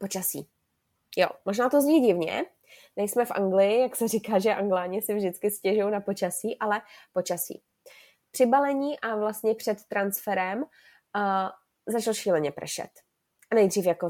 Počasí. 0.00 0.48
Jo, 1.16 1.28
možná 1.44 1.70
to 1.70 1.80
zní 1.80 2.00
divně, 2.00 2.44
nejsme 2.96 3.24
v 3.24 3.30
Anglii, 3.30 3.80
jak 3.80 3.96
se 3.96 4.08
říká, 4.08 4.38
že 4.38 4.54
angláni 4.54 5.02
si 5.02 5.14
vždycky 5.14 5.50
stěžují 5.50 5.90
na 5.90 6.00
počasí, 6.00 6.58
ale 6.58 6.82
počasí. 7.12 7.62
Při 8.30 8.46
balení 8.46 9.00
a 9.00 9.16
vlastně 9.16 9.54
před 9.54 9.78
transferem 9.88 10.64
uh, 11.16 11.48
začal 11.86 12.14
šíleně 12.14 12.52
pršet. 12.52 12.90
A 13.52 13.54
nejdřív 13.54 13.86
jako 13.86 14.08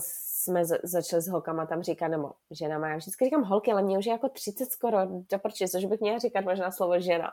jsme 0.48 0.64
začali 0.84 1.22
s 1.22 1.28
holkama 1.28 1.66
tam 1.66 1.82
říkat, 1.82 2.08
nebo 2.08 2.30
ženama, 2.50 2.88
já 2.88 2.96
vždycky 2.96 3.24
říkám 3.24 3.42
holky, 3.42 3.72
ale 3.72 3.82
mě 3.82 3.98
už 3.98 4.06
je 4.06 4.12
jako 4.12 4.28
30 4.28 4.72
skoro, 4.72 4.98
do 5.06 5.38
proč, 5.38 5.54
což 5.70 5.84
bych 5.84 6.00
měla 6.00 6.18
říkat 6.18 6.44
možná 6.44 6.70
slovo 6.70 7.00
žena. 7.00 7.30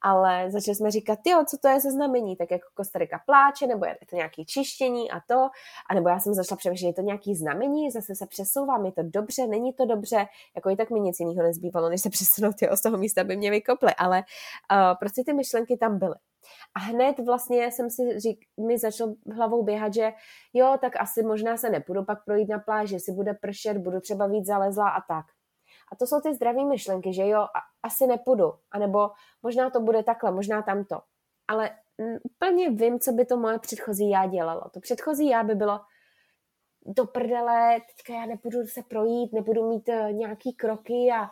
Ale 0.00 0.50
začali 0.50 0.74
jsme 0.74 0.90
říkat, 0.90 1.18
jo, 1.26 1.44
co 1.50 1.58
to 1.58 1.68
je 1.68 1.80
ze 1.80 1.90
znamení, 1.90 2.36
tak 2.36 2.50
jako 2.50 2.68
Kostarika 2.74 3.20
pláče, 3.26 3.66
nebo 3.66 3.86
je 3.86 3.96
to 4.10 4.16
nějaký 4.16 4.46
čištění 4.46 5.10
a 5.10 5.20
to, 5.28 5.48
a 5.90 5.94
nebo 5.94 6.08
já 6.08 6.20
jsem 6.20 6.34
začala 6.34 6.56
přemýšlet, 6.56 6.88
je 6.88 6.94
to 6.94 7.02
nějaký 7.02 7.34
znamení, 7.34 7.90
zase 7.90 8.14
se 8.14 8.26
přesouvám, 8.26 8.86
je 8.86 8.92
to 8.92 9.02
dobře, 9.02 9.46
není 9.46 9.72
to 9.72 9.86
dobře, 9.86 10.26
jako 10.56 10.70
i 10.70 10.76
tak 10.76 10.90
mi 10.90 11.00
nic 11.00 11.20
jiného 11.20 11.42
nezbývalo, 11.42 11.88
než 11.88 12.00
se 12.00 12.10
přesunout 12.10 12.62
jo, 12.62 12.76
z 12.76 12.82
toho 12.82 12.96
místa, 12.96 13.20
aby 13.20 13.36
mě 13.36 13.50
vykoply, 13.50 13.94
ale 13.98 14.18
uh, 14.18 14.98
prostě 14.98 15.22
ty 15.26 15.32
myšlenky 15.32 15.76
tam 15.76 15.98
byly. 15.98 16.14
A 16.74 16.80
hned 16.80 17.18
vlastně 17.18 17.66
jsem 17.66 17.90
si 17.90 18.20
řík, 18.20 18.44
mi 18.66 18.78
začal 18.78 19.14
hlavou 19.34 19.62
běhat, 19.62 19.94
že 19.94 20.12
jo, 20.52 20.76
tak 20.80 21.00
asi 21.00 21.22
možná 21.22 21.56
se 21.56 21.70
nepůjdu 21.70 22.04
pak 22.04 22.24
projít 22.24 22.48
na 22.48 22.58
pláži, 22.58 23.00
si 23.00 23.12
bude 23.12 23.34
pršet, 23.34 23.76
budu 23.76 24.00
třeba 24.00 24.26
víc 24.26 24.46
zalezla 24.46 24.88
a 24.88 25.00
tak. 25.00 25.26
A 25.92 25.96
to 25.96 26.06
jsou 26.06 26.20
ty 26.20 26.34
zdravé 26.34 26.64
myšlenky, 26.64 27.14
že 27.14 27.28
jo, 27.28 27.46
asi 27.82 28.06
nepůjdu, 28.06 28.52
anebo 28.70 29.10
možná 29.42 29.70
to 29.70 29.80
bude 29.80 30.02
takhle, 30.02 30.32
možná 30.32 30.62
tamto. 30.62 31.00
Ale 31.48 31.70
úplně 32.22 32.70
vím, 32.70 33.00
co 33.00 33.12
by 33.12 33.24
to 33.24 33.36
moje 33.36 33.58
předchozí 33.58 34.10
já 34.10 34.26
dělalo. 34.26 34.62
To 34.74 34.80
předchozí 34.80 35.28
já 35.28 35.42
by 35.42 35.54
bylo 35.54 35.80
do 36.86 37.06
prdele, 37.06 37.80
teďka 37.96 38.20
já 38.20 38.26
nepůjdu 38.26 38.66
se 38.66 38.82
projít, 38.82 39.32
nebudu 39.32 39.68
mít 39.68 39.88
uh, 39.88 40.12
nějaký 40.12 40.52
kroky 40.52 41.08
a 41.14 41.30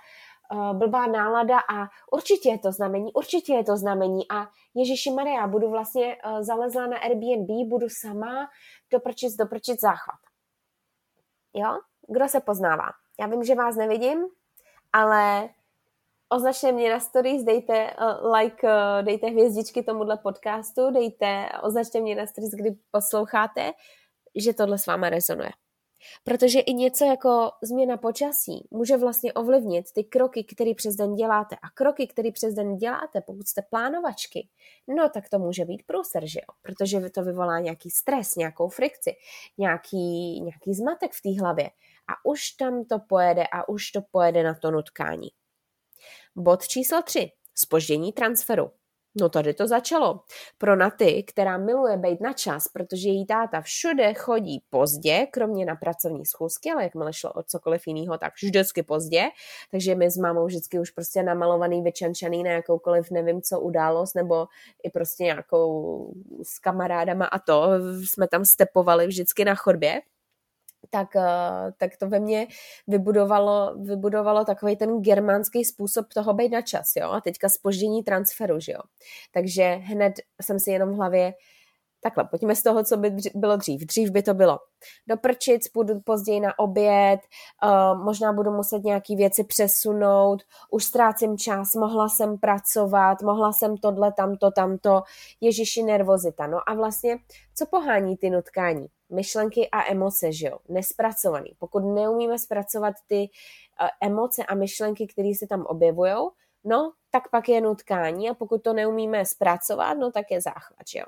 blbá 0.73 1.07
nálada 1.07 1.59
a 1.59 1.89
určitě 2.13 2.49
je 2.49 2.59
to 2.59 2.73
znamení, 2.73 3.13
určitě 3.13 3.53
je 3.53 3.65
to 3.65 3.77
znamení 3.77 4.31
a 4.31 4.47
Ježíši 4.75 5.11
Maria, 5.11 5.47
budu 5.47 5.71
vlastně 5.71 6.17
uh, 6.17 6.43
zalezla 6.43 6.87
na 6.87 6.99
Airbnb, 6.99 7.69
budu 7.69 7.87
sama 7.89 8.51
doprčit, 8.93 9.37
doprčit 9.39 9.81
záchvat. 9.81 10.21
Jo? 11.55 11.79
Kdo 12.09 12.29
se 12.29 12.41
poznává? 12.41 12.91
Já 13.21 13.27
vím, 13.27 13.45
že 13.45 13.55
vás 13.55 13.77
nevidím, 13.77 14.27
ale 14.93 15.49
označte 16.29 16.73
mě 16.73 16.91
na 16.91 17.01
stories, 17.01 17.43
dejte 17.43 17.95
uh, 17.95 18.33
like, 18.33 18.69
dejte 19.03 19.27
hvězdičky 19.27 19.83
tomuhle 19.83 20.17
podcastu, 20.17 20.91
dejte, 20.91 21.49
označte 21.63 22.01
mě 22.01 22.15
na 22.15 22.27
stories, 22.27 22.51
kdy 22.51 22.71
posloucháte, 22.91 23.73
že 24.37 24.55
tohle 24.55 24.79
s 24.79 24.87
váma 24.87 25.09
rezonuje. 25.09 25.51
Protože 26.25 26.61
i 26.61 26.75
něco 26.75 27.05
jako 27.05 27.51
změna 27.63 27.97
počasí 27.97 28.69
může 28.71 28.97
vlastně 28.97 29.33
ovlivnit 29.33 29.93
ty 29.93 30.05
kroky, 30.05 30.45
které 30.45 30.75
přes 30.75 30.95
den 30.95 31.15
děláte. 31.15 31.57
A 31.57 31.71
kroky, 31.75 32.07
které 32.07 32.33
přes 32.33 32.55
den 32.55 32.77
děláte, 32.77 33.21
pokud 33.21 33.49
jste 33.49 33.63
plánovačky, 33.63 34.49
no 34.89 35.09
tak 35.09 35.29
to 35.29 35.39
může 35.39 35.65
být 35.65 35.83
průser, 35.87 36.27
že 36.27 36.41
jo? 36.41 36.55
Protože 36.63 37.11
to 37.11 37.23
vyvolá 37.23 37.59
nějaký 37.61 37.91
stres, 37.91 38.37
nějakou 38.37 38.69
frikci, 38.69 39.17
nějaký, 39.59 40.41
nějaký 40.41 40.75
zmatek 40.75 41.13
v 41.13 41.23
té 41.23 41.41
hlavě. 41.41 41.71
A 42.09 42.13
už 42.25 42.51
tam 42.51 42.85
to 42.85 42.99
pojede 42.99 43.45
a 43.53 43.69
už 43.69 43.91
to 43.91 44.01
pojede 44.11 44.43
na 44.43 44.55
to 44.55 44.71
nutkání. 44.71 45.29
Bod 46.37 46.69
číslo 46.69 47.03
3. 47.03 47.33
Spoždění 47.55 48.13
transferu. 48.13 48.71
No 49.15 49.29
tady 49.29 49.55
to 49.55 49.67
začalo. 49.67 50.21
Pro 50.59 50.77
Naty, 50.77 51.23
která 51.23 51.59
miluje 51.59 51.97
být 51.97 52.21
na 52.21 52.33
čas, 52.33 52.69
protože 52.69 53.09
její 53.09 53.27
táta 53.27 53.61
všude 53.61 54.15
chodí 54.15 54.63
pozdě, 54.71 55.27
kromě 55.31 55.67
na 55.67 55.77
pracovní 55.77 56.27
schůzky, 56.27 56.71
ale 56.71 56.83
jakmile 56.83 57.13
šlo 57.13 57.33
o 57.33 57.43
cokoliv 57.43 57.87
jiného, 57.87 58.19
tak 58.19 58.33
vždycky 58.43 58.83
pozdě. 58.83 59.25
Takže 59.71 59.95
my 59.95 60.11
s 60.11 60.17
mámou 60.17 60.47
vždycky 60.47 60.79
už 60.79 60.91
prostě 60.91 61.23
namalovaný, 61.23 61.83
vyčančaný 61.83 62.43
na 62.43 62.51
jakoukoliv 62.51 63.11
nevím 63.11 63.43
co 63.43 63.61
událost, 63.61 64.15
nebo 64.15 64.47
i 64.83 64.91
prostě 64.91 65.25
nějakou 65.25 66.13
s 66.43 66.59
kamarádama 66.59 67.25
a 67.25 67.39
to 67.39 67.69
jsme 68.05 68.29
tam 68.29 68.45
stepovali 68.45 69.07
vždycky 69.07 69.45
na 69.45 69.55
chodbě 69.55 70.01
tak, 70.91 71.17
eh, 71.17 71.73
tak 71.79 71.97
to 71.97 72.09
ve 72.09 72.21
mně 72.21 72.47
vybudovalo, 72.87 73.75
vybudovalo 73.77 74.45
takový 74.45 74.77
ten 74.77 75.03
germánský 75.03 75.65
způsob 75.65 76.07
toho 76.15 76.35
být 76.35 76.53
na 76.53 76.63
čas, 76.63 76.93
jo, 76.97 77.11
a 77.11 77.21
teďka 77.21 77.49
spoždění 77.49 78.03
transferu, 78.03 78.61
že 78.61 78.73
jo. 78.73 78.81
Takže 79.33 79.65
hned 79.65 80.13
jsem 80.43 80.61
si 80.61 80.71
jenom 80.71 80.93
v 80.93 80.97
hlavě, 80.97 81.35
takhle, 82.03 82.25
pojďme 82.25 82.55
z 82.55 82.63
toho, 82.63 82.85
co 82.85 82.97
by 82.97 83.17
bylo 83.35 83.57
dřív. 83.57 83.81
Dřív 83.81 84.11
by 84.11 84.23
to 84.23 84.35
bylo 84.35 84.59
doprčit, 85.07 85.63
půjdu 85.73 86.01
později 86.01 86.41
na 86.41 86.59
oběd, 86.59 87.21
uh, 87.65 88.05
možná 88.05 88.33
budu 88.33 88.51
muset 88.51 88.85
nějaký 88.85 89.17
věci 89.17 89.45
přesunout, 89.45 90.43
už 90.71 90.85
ztrácím 90.85 91.39
čas, 91.39 91.75
mohla 91.75 92.09
jsem 92.09 92.39
pracovat, 92.39 93.23
mohla 93.23 93.53
jsem 93.53 93.77
tohle, 93.77 94.13
tamto, 94.13 94.51
tamto, 94.51 95.03
ježiši 95.41 95.83
nervozita. 95.83 96.47
No 96.47 96.59
a 96.67 96.75
vlastně, 96.75 97.19
co 97.55 97.67
pohání 97.67 98.17
ty 98.17 98.31
nutkání? 98.31 98.87
Myšlenky 99.11 99.69
a 99.73 99.91
emoce, 99.91 100.33
že 100.33 100.47
jo, 100.47 100.59
nespracovaný. 100.69 101.55
Pokud 101.59 101.81
neumíme 101.81 102.39
zpracovat 102.39 102.95
ty 103.07 103.29
uh, 103.83 103.89
emoce 104.01 104.45
a 104.45 104.55
myšlenky, 104.55 105.07
které 105.07 105.33
se 105.39 105.47
tam 105.47 105.63
objevují, 105.67 106.15
no, 106.65 106.93
tak 107.11 107.31
pak 107.31 107.49
je 107.49 107.61
nutkání 107.61 108.31
a 108.31 108.35
pokud 108.35 108.63
to 108.63 108.73
neumíme 108.73 109.27
zpracovat, 109.27 109.95
no, 109.95 110.13
tak 110.13 110.31
je 110.31 110.41
záchvat, 110.41 110.89
že 110.93 110.99
jo. 110.99 111.05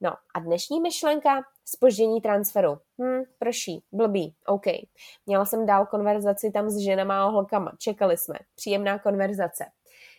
No 0.00 0.10
a 0.34 0.40
dnešní 0.40 0.80
myšlenka, 0.80 1.42
spoždění 1.64 2.20
transferu. 2.20 2.78
Hm, 3.02 3.22
prší, 3.38 3.84
blbý, 3.92 4.34
OK. 4.46 4.64
Měla 5.26 5.44
jsem 5.44 5.66
dál 5.66 5.86
konverzaci 5.86 6.50
tam 6.50 6.70
s 6.70 6.78
ženama 6.78 7.24
a 7.24 7.28
holkama, 7.28 7.72
čekali 7.78 8.16
jsme, 8.16 8.38
příjemná 8.54 8.98
konverzace. 8.98 9.64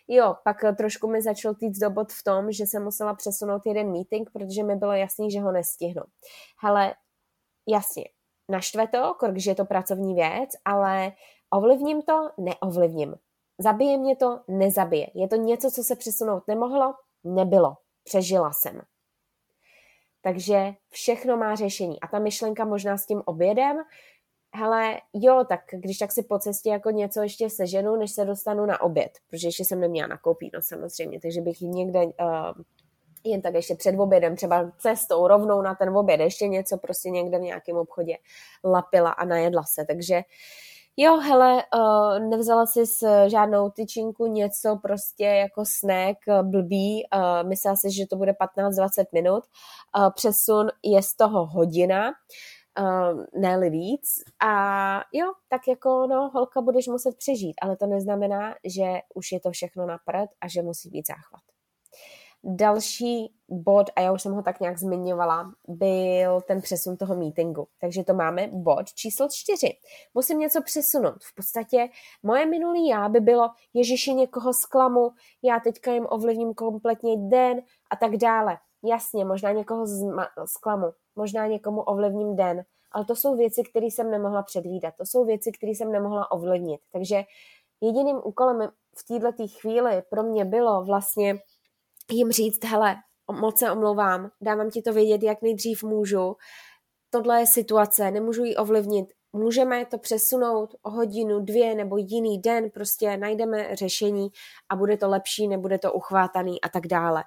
Jo, 0.08 0.36
pak 0.44 0.56
trošku 0.76 1.10
mi 1.10 1.22
začal 1.22 1.54
týct 1.54 1.78
do 1.78 1.90
bod 1.90 2.12
v 2.12 2.22
tom, 2.22 2.52
že 2.52 2.66
jsem 2.66 2.84
musela 2.84 3.14
přesunout 3.14 3.66
jeden 3.66 3.92
meeting, 3.92 4.30
protože 4.32 4.62
mi 4.62 4.76
bylo 4.76 4.92
jasný, 4.92 5.30
že 5.30 5.40
ho 5.40 5.52
nestihnu. 5.52 6.02
Hele, 6.62 6.94
jasně, 7.68 8.04
naštve 8.48 8.88
to, 8.88 9.14
když 9.30 9.46
je 9.46 9.54
to 9.54 9.64
pracovní 9.64 10.14
věc, 10.14 10.50
ale 10.64 11.12
ovlivním 11.50 12.02
to, 12.02 12.30
neovlivním. 12.38 13.14
Zabije 13.58 13.98
mě 13.98 14.16
to, 14.16 14.40
nezabije. 14.48 15.10
Je 15.14 15.28
to 15.28 15.36
něco, 15.36 15.70
co 15.70 15.82
se 15.82 15.96
přesunout 15.96 16.48
nemohlo? 16.48 16.94
Nebylo. 17.24 17.76
Přežila 18.04 18.52
jsem. 18.52 18.80
Takže 20.22 20.74
všechno 20.88 21.36
má 21.36 21.54
řešení. 21.54 22.00
A 22.00 22.06
ta 22.06 22.18
myšlenka 22.18 22.64
možná 22.64 22.96
s 22.96 23.06
tím 23.06 23.22
obědem, 23.24 23.76
hele, 24.54 25.00
jo, 25.12 25.44
tak 25.48 25.60
když 25.72 25.98
tak 25.98 26.12
si 26.12 26.22
po 26.22 26.38
cestě 26.38 26.70
jako 26.70 26.90
něco 26.90 27.22
ještě 27.22 27.50
seženu, 27.50 27.96
než 27.96 28.12
se 28.12 28.24
dostanu 28.24 28.66
na 28.66 28.80
oběd, 28.80 29.12
protože 29.30 29.48
ještě 29.48 29.64
jsem 29.64 29.80
neměla 29.80 30.08
nakoupit, 30.08 30.50
no 30.54 30.62
samozřejmě, 30.62 31.20
takže 31.20 31.40
bych 31.40 31.60
někde 31.60 32.04
uh, 32.04 32.12
jen 33.24 33.42
tak 33.42 33.54
ještě 33.54 33.74
před 33.74 33.98
obědem, 33.98 34.36
třeba 34.36 34.72
cestou 34.78 35.26
rovnou 35.26 35.62
na 35.62 35.74
ten 35.74 35.96
oběd, 35.96 36.20
ještě 36.20 36.48
něco 36.48 36.78
prostě 36.78 37.10
někde 37.10 37.38
v 37.38 37.42
nějakém 37.42 37.76
obchodě 37.76 38.16
lapila 38.64 39.10
a 39.10 39.24
najedla 39.24 39.62
se, 39.62 39.84
takže 39.84 40.22
jo, 40.96 41.16
hele, 41.16 41.64
uh, 41.74 42.28
nevzala 42.30 42.66
si 42.66 42.86
s 42.86 43.28
žádnou 43.28 43.70
tyčinku 43.70 44.26
něco 44.26 44.78
prostě 44.82 45.24
jako 45.24 45.62
snack 45.78 46.18
blbý, 46.42 47.02
uh, 47.14 47.48
myslela 47.48 47.76
si, 47.76 47.90
že 47.90 48.06
to 48.06 48.16
bude 48.16 48.32
15-20 48.32 49.04
minut, 49.12 49.44
přesun 50.14 50.68
je 50.84 51.02
z 51.02 51.14
toho 51.14 51.46
hodina, 51.46 52.12
ne 53.34 53.70
víc. 53.70 54.22
A 54.46 55.02
jo, 55.12 55.32
tak 55.48 55.68
jako 55.68 56.06
no, 56.06 56.30
holka 56.34 56.60
budeš 56.60 56.86
muset 56.86 57.16
přežít, 57.16 57.56
ale 57.62 57.76
to 57.76 57.86
neznamená, 57.86 58.54
že 58.64 58.84
už 59.14 59.32
je 59.32 59.40
to 59.40 59.50
všechno 59.50 59.86
na 59.86 59.98
prd 60.06 60.30
a 60.40 60.48
že 60.48 60.62
musí 60.62 60.90
být 60.90 61.06
záchvat. 61.06 61.42
Další 62.44 63.34
bod, 63.48 63.90
a 63.96 64.00
já 64.00 64.12
už 64.12 64.22
jsem 64.22 64.32
ho 64.32 64.42
tak 64.42 64.60
nějak 64.60 64.78
zmiňovala, 64.78 65.52
byl 65.68 66.40
ten 66.40 66.60
přesun 66.60 66.96
toho 66.96 67.16
meetingu. 67.16 67.68
Takže 67.80 68.04
to 68.04 68.14
máme 68.14 68.48
bod 68.52 68.92
číslo 68.94 69.28
čtyři. 69.30 69.76
Musím 70.14 70.38
něco 70.38 70.62
přesunout. 70.62 71.22
V 71.22 71.34
podstatě 71.34 71.88
moje 72.22 72.46
minulý 72.46 72.88
já 72.88 73.08
by 73.08 73.20
bylo, 73.20 73.48
Ježiši 73.74 74.14
někoho 74.14 74.52
zklamu, 74.54 75.10
já 75.42 75.60
teďka 75.60 75.92
jim 75.92 76.06
ovlivním 76.10 76.54
kompletně 76.54 77.16
den 77.16 77.60
a 77.90 77.96
tak 77.96 78.16
dále. 78.16 78.58
Jasně, 78.84 79.24
možná 79.24 79.52
někoho 79.52 79.86
zklamu, 80.46 80.86
možná 81.16 81.46
někomu 81.46 81.80
ovlivním 81.80 82.36
den, 82.36 82.64
ale 82.92 83.04
to 83.04 83.16
jsou 83.16 83.36
věci, 83.36 83.62
které 83.70 83.86
jsem 83.86 84.10
nemohla 84.10 84.42
předvídat, 84.42 84.94
to 84.98 85.06
jsou 85.06 85.24
věci, 85.24 85.52
které 85.52 85.72
jsem 85.72 85.92
nemohla 85.92 86.30
ovlivnit. 86.30 86.80
Takže 86.92 87.22
jediným 87.80 88.20
úkolem 88.24 88.68
v 88.96 89.20
této 89.20 89.48
chvíli 89.60 90.02
pro 90.10 90.22
mě 90.22 90.44
bylo 90.44 90.84
vlastně 90.84 91.38
jim 92.12 92.32
říct, 92.32 92.64
hele, 92.64 92.96
moc 93.40 93.58
se 93.58 93.70
omlouvám, 93.70 94.30
dávám 94.40 94.70
ti 94.70 94.82
to 94.82 94.92
vědět, 94.92 95.22
jak 95.22 95.42
nejdřív 95.42 95.82
můžu, 95.82 96.36
tohle 97.10 97.40
je 97.40 97.46
situace, 97.46 98.10
nemůžu 98.10 98.44
ji 98.44 98.56
ovlivnit, 98.56 99.06
můžeme 99.32 99.86
to 99.86 99.98
přesunout 99.98 100.74
o 100.82 100.90
hodinu, 100.90 101.40
dvě 101.40 101.74
nebo 101.74 101.96
jiný 101.96 102.38
den, 102.38 102.70
prostě 102.70 103.16
najdeme 103.16 103.76
řešení 103.76 104.28
a 104.68 104.76
bude 104.76 104.96
to 104.96 105.08
lepší, 105.08 105.48
nebude 105.48 105.78
to 105.78 105.92
uchvátaný 105.92 106.60
a 106.60 106.68
tak 106.68 106.86
dále. 106.86 107.24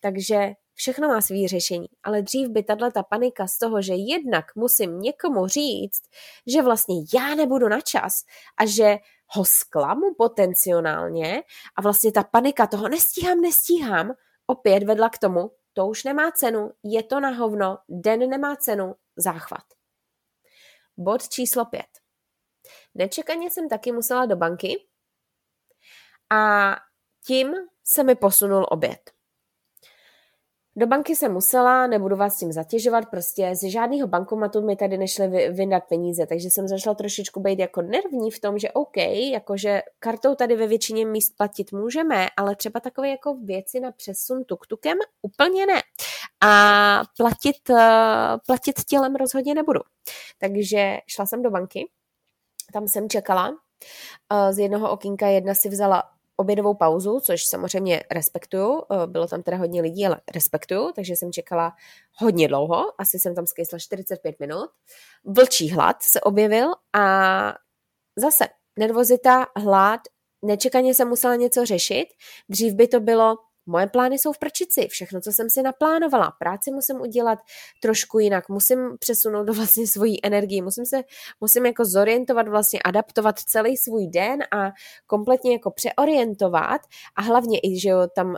Takže 0.00 0.52
všechno 0.74 1.08
má 1.08 1.20
svý 1.20 1.48
řešení, 1.48 1.86
ale 2.02 2.22
dřív 2.22 2.48
by 2.48 2.62
tahle 2.62 2.92
ta 2.92 3.02
panika 3.02 3.46
z 3.46 3.58
toho, 3.58 3.82
že 3.82 3.94
jednak 3.94 4.44
musím 4.56 5.00
někomu 5.00 5.46
říct, 5.46 6.02
že 6.46 6.62
vlastně 6.62 6.94
já 7.14 7.34
nebudu 7.34 7.68
na 7.68 7.80
čas 7.80 8.12
a 8.56 8.66
že 8.66 8.96
ho 9.34 9.44
zklamu 9.44 10.14
potenciálně 10.14 11.42
a 11.76 11.82
vlastně 11.82 12.12
ta 12.12 12.24
panika 12.24 12.66
toho 12.66 12.88
nestíhám, 12.88 13.40
nestíhám, 13.40 14.14
opět 14.46 14.82
vedla 14.82 15.08
k 15.08 15.18
tomu, 15.18 15.50
to 15.72 15.86
už 15.86 16.04
nemá 16.04 16.30
cenu, 16.30 16.72
je 16.82 17.02
to 17.02 17.20
na 17.20 17.30
hovno, 17.30 17.78
den 17.88 18.30
nemá 18.30 18.56
cenu, 18.56 18.94
záchvat. 19.16 19.64
Bod 20.96 21.28
číslo 21.28 21.64
pět. 21.64 21.86
Nečekaně 22.94 23.50
jsem 23.50 23.68
taky 23.68 23.92
musela 23.92 24.26
do 24.26 24.36
banky 24.36 24.86
a 26.30 26.76
tím 27.26 27.54
se 27.84 28.04
mi 28.04 28.14
posunul 28.14 28.66
oběd. 28.70 29.13
Do 30.76 30.86
banky 30.86 31.16
jsem 31.16 31.32
musela, 31.32 31.86
nebudu 31.86 32.16
vás 32.16 32.38
tím 32.38 32.52
zatěžovat, 32.52 33.10
prostě 33.10 33.54
z 33.54 33.70
žádného 33.70 34.08
bankomatu 34.08 34.62
mi 34.62 34.76
tady 34.76 34.98
nešly 34.98 35.50
vyndat 35.50 35.84
peníze, 35.88 36.26
takže 36.26 36.50
jsem 36.50 36.68
začala 36.68 36.94
trošičku 36.94 37.40
být 37.40 37.58
jako 37.58 37.82
nervní 37.82 38.30
v 38.30 38.40
tom, 38.40 38.58
že 38.58 38.72
OK, 38.72 38.96
jakože 39.30 39.82
kartou 39.98 40.34
tady 40.34 40.56
ve 40.56 40.66
většině 40.66 41.06
míst 41.06 41.36
platit 41.36 41.72
můžeme, 41.72 42.28
ale 42.36 42.56
třeba 42.56 42.80
takové 42.80 43.08
jako 43.08 43.34
věci 43.34 43.80
na 43.80 43.92
přesun 43.92 44.44
tuktukem 44.44 44.98
úplně 45.22 45.66
ne. 45.66 45.82
A 46.40 47.02
platit, 47.16 47.70
eh, 47.70 48.38
platit 48.46 48.84
tělem 48.84 49.14
rozhodně 49.14 49.54
nebudu. 49.54 49.80
Takže 50.38 50.98
šla 51.06 51.26
jsem 51.26 51.42
do 51.42 51.50
banky, 51.50 51.90
tam 52.72 52.88
jsem 52.88 53.08
čekala, 53.08 53.54
eh, 54.32 54.52
z 54.52 54.58
jednoho 54.58 54.90
okýnka 54.90 55.26
jedna 55.26 55.54
si 55.54 55.68
vzala 55.68 56.13
obědovou 56.36 56.74
pauzu, 56.74 57.20
což 57.20 57.44
samozřejmě 57.44 58.02
respektuju, 58.10 58.82
eh, 58.82 59.06
bylo 59.06 59.26
tam 59.26 59.42
teda 59.42 59.56
hodně 59.56 59.82
lidí, 59.82 60.06
ale 60.06 60.20
respektuju, 60.34 60.92
takže 60.92 61.16
jsem 61.16 61.32
čekala 61.32 61.72
hodně 62.16 62.48
dlouho, 62.48 63.00
asi 63.00 63.18
jsem 63.18 63.34
tam 63.34 63.46
skysla 63.46 63.78
45 63.78 64.40
minut. 64.40 64.70
Vlčí 65.24 65.70
hlad 65.70 66.02
se 66.02 66.20
objevil 66.20 66.72
a 66.92 67.54
zase 68.16 68.44
nervozita, 68.78 69.46
hlad, 69.56 70.00
nečekaně 70.42 70.94
jsem 70.94 71.08
musela 71.08 71.36
něco 71.36 71.66
řešit, 71.66 72.06
dřív 72.48 72.74
by 72.74 72.88
to 72.88 73.00
bylo 73.00 73.36
Moje 73.66 73.86
plány 73.86 74.18
jsou 74.18 74.32
v 74.32 74.38
prčici, 74.38 74.88
všechno, 74.88 75.20
co 75.20 75.32
jsem 75.32 75.50
si 75.50 75.62
naplánovala. 75.62 76.32
Práci 76.38 76.70
musím 76.70 77.00
udělat 77.00 77.38
trošku 77.80 78.18
jinak, 78.18 78.48
musím 78.48 78.78
přesunout 78.98 79.44
do 79.44 79.52
vlastně 79.54 79.86
svojí 79.86 80.26
energii, 80.26 80.62
musím 80.62 80.86
se, 80.86 81.02
musím 81.40 81.66
jako 81.66 81.84
zorientovat, 81.84 82.48
vlastně 82.48 82.80
adaptovat 82.84 83.38
celý 83.38 83.76
svůj 83.76 84.06
den 84.06 84.42
a 84.50 84.72
kompletně 85.06 85.52
jako 85.52 85.70
přeorientovat. 85.70 86.80
A 87.16 87.22
hlavně 87.22 87.58
i, 87.62 87.80
že 87.80 87.88
jo, 87.88 88.06
tam, 88.14 88.28
uh, 88.28 88.36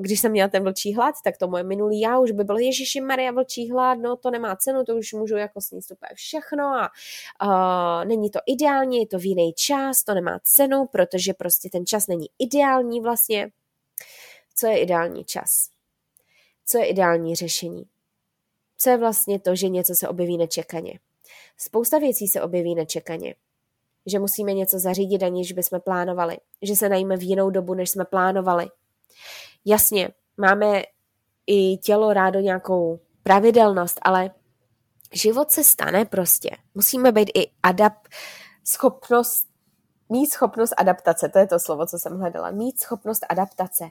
když 0.00 0.20
jsem 0.20 0.32
měla 0.32 0.48
ten 0.48 0.62
vlčí 0.62 0.94
hlad, 0.94 1.14
tak 1.24 1.38
to 1.38 1.48
moje 1.48 1.64
minulý 1.64 2.00
já 2.00 2.18
už 2.18 2.30
by 2.30 2.44
bylo 2.44 2.58
Ježíši 2.58 3.00
Maria 3.00 3.32
vlčí 3.32 3.70
hlad, 3.70 3.98
no 3.98 4.16
to 4.16 4.30
nemá 4.30 4.56
cenu, 4.56 4.84
to 4.84 4.96
už 4.96 5.12
můžu 5.12 5.36
jako 5.36 5.60
sníst 5.60 5.90
úplně 5.90 6.10
všechno 6.14 6.64
a 6.64 6.90
uh, 7.44 8.08
není 8.08 8.30
to 8.30 8.38
ideální, 8.46 8.98
je 8.98 9.06
to 9.06 9.18
v 9.18 9.24
jiný 9.24 9.52
čas, 9.56 10.04
to 10.04 10.14
nemá 10.14 10.38
cenu, 10.42 10.86
protože 10.92 11.34
prostě 11.34 11.68
ten 11.72 11.86
čas 11.86 12.06
není 12.06 12.26
ideální 12.38 13.00
vlastně 13.00 13.50
co 14.60 14.66
je 14.66 14.78
ideální 14.78 15.24
čas, 15.24 15.70
co 16.66 16.78
je 16.78 16.86
ideální 16.86 17.34
řešení, 17.34 17.84
co 18.78 18.90
je 18.90 18.96
vlastně 18.96 19.40
to, 19.40 19.56
že 19.56 19.68
něco 19.68 19.94
se 19.94 20.08
objeví 20.08 20.38
nečekaně. 20.38 20.98
Spousta 21.56 21.98
věcí 21.98 22.28
se 22.28 22.42
objeví 22.42 22.74
nečekaně. 22.74 23.34
Že 24.06 24.18
musíme 24.18 24.52
něco 24.52 24.78
zařídit, 24.78 25.22
aniž 25.22 25.52
bychom 25.52 25.80
plánovali. 25.80 26.38
Že 26.62 26.76
se 26.76 26.88
najíme 26.88 27.16
v 27.16 27.22
jinou 27.22 27.50
dobu, 27.50 27.74
než 27.74 27.90
jsme 27.90 28.04
plánovali. 28.04 28.70
Jasně, 29.64 30.08
máme 30.36 30.82
i 31.46 31.76
tělo 31.76 32.12
rádo 32.12 32.40
nějakou 32.40 33.00
pravidelnost, 33.22 33.98
ale 34.02 34.30
život 35.12 35.50
se 35.50 35.64
stane 35.64 36.04
prostě. 36.04 36.50
Musíme 36.74 37.12
být 37.12 37.30
i 37.34 37.50
adapt, 37.62 38.08
schopnost, 38.64 39.48
mít 40.08 40.30
schopnost 40.30 40.74
adaptace, 40.76 41.28
to 41.28 41.38
je 41.38 41.46
to 41.46 41.58
slovo, 41.58 41.86
co 41.86 41.98
jsem 41.98 42.18
hledala, 42.18 42.50
mít 42.50 42.80
schopnost 42.80 43.26
adaptace 43.28 43.90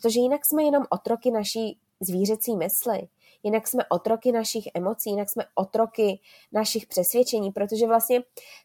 protože 0.00 0.20
jinak 0.20 0.44
jsme 0.44 0.62
jenom 0.62 0.84
otroky 0.90 1.30
naší 1.30 1.78
zvířecí 2.00 2.56
mysli, 2.56 3.08
jinak 3.42 3.68
jsme 3.68 3.84
otroky 3.88 4.32
našich 4.32 4.68
emocí, 4.74 5.10
jinak 5.10 5.30
jsme 5.30 5.44
otroky 5.54 6.20
našich 6.52 6.86
přesvědčení, 6.86 7.50
protože 7.50 7.86
vlastně 7.86 8.22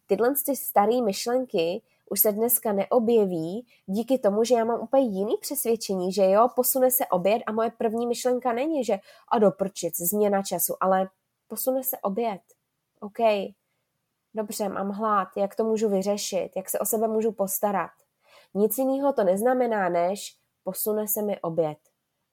tyhle 0.07 0.33
ty 0.45 0.55
staré 0.55 1.01
myšlenky 1.01 1.81
už 2.09 2.19
se 2.19 2.31
dneska 2.31 2.73
neobjeví 2.73 3.65
díky 3.85 4.19
tomu, 4.19 4.43
že 4.43 4.55
já 4.55 4.65
mám 4.65 4.81
úplně 4.81 5.05
jiný 5.05 5.37
přesvědčení, 5.41 6.13
že 6.13 6.29
jo, 6.29 6.47
posune 6.55 6.91
se 6.91 7.05
oběd 7.05 7.43
a 7.45 7.51
moje 7.51 7.71
první 7.77 8.07
myšlenka 8.07 8.53
není, 8.53 8.83
že 8.83 8.99
a 9.31 9.39
doprčit, 9.39 9.97
změna 9.97 10.43
času, 10.43 10.75
ale 10.79 11.09
posune 11.47 11.83
se 11.83 11.97
oběd. 11.97 12.41
OK, 12.99 13.17
dobře, 14.33 14.69
mám 14.69 14.89
hlad, 14.89 15.27
jak 15.37 15.55
to 15.55 15.63
můžu 15.63 15.89
vyřešit, 15.89 16.49
jak 16.55 16.69
se 16.69 16.79
o 16.79 16.85
sebe 16.85 17.07
můžu 17.07 17.31
postarat. 17.31 17.91
Nic 18.53 18.77
jiného 18.77 19.13
to 19.13 19.23
neznamená, 19.23 19.89
než 19.89 20.40
posune 20.63 21.07
se 21.07 21.21
mi 21.21 21.41
oběd 21.41 21.77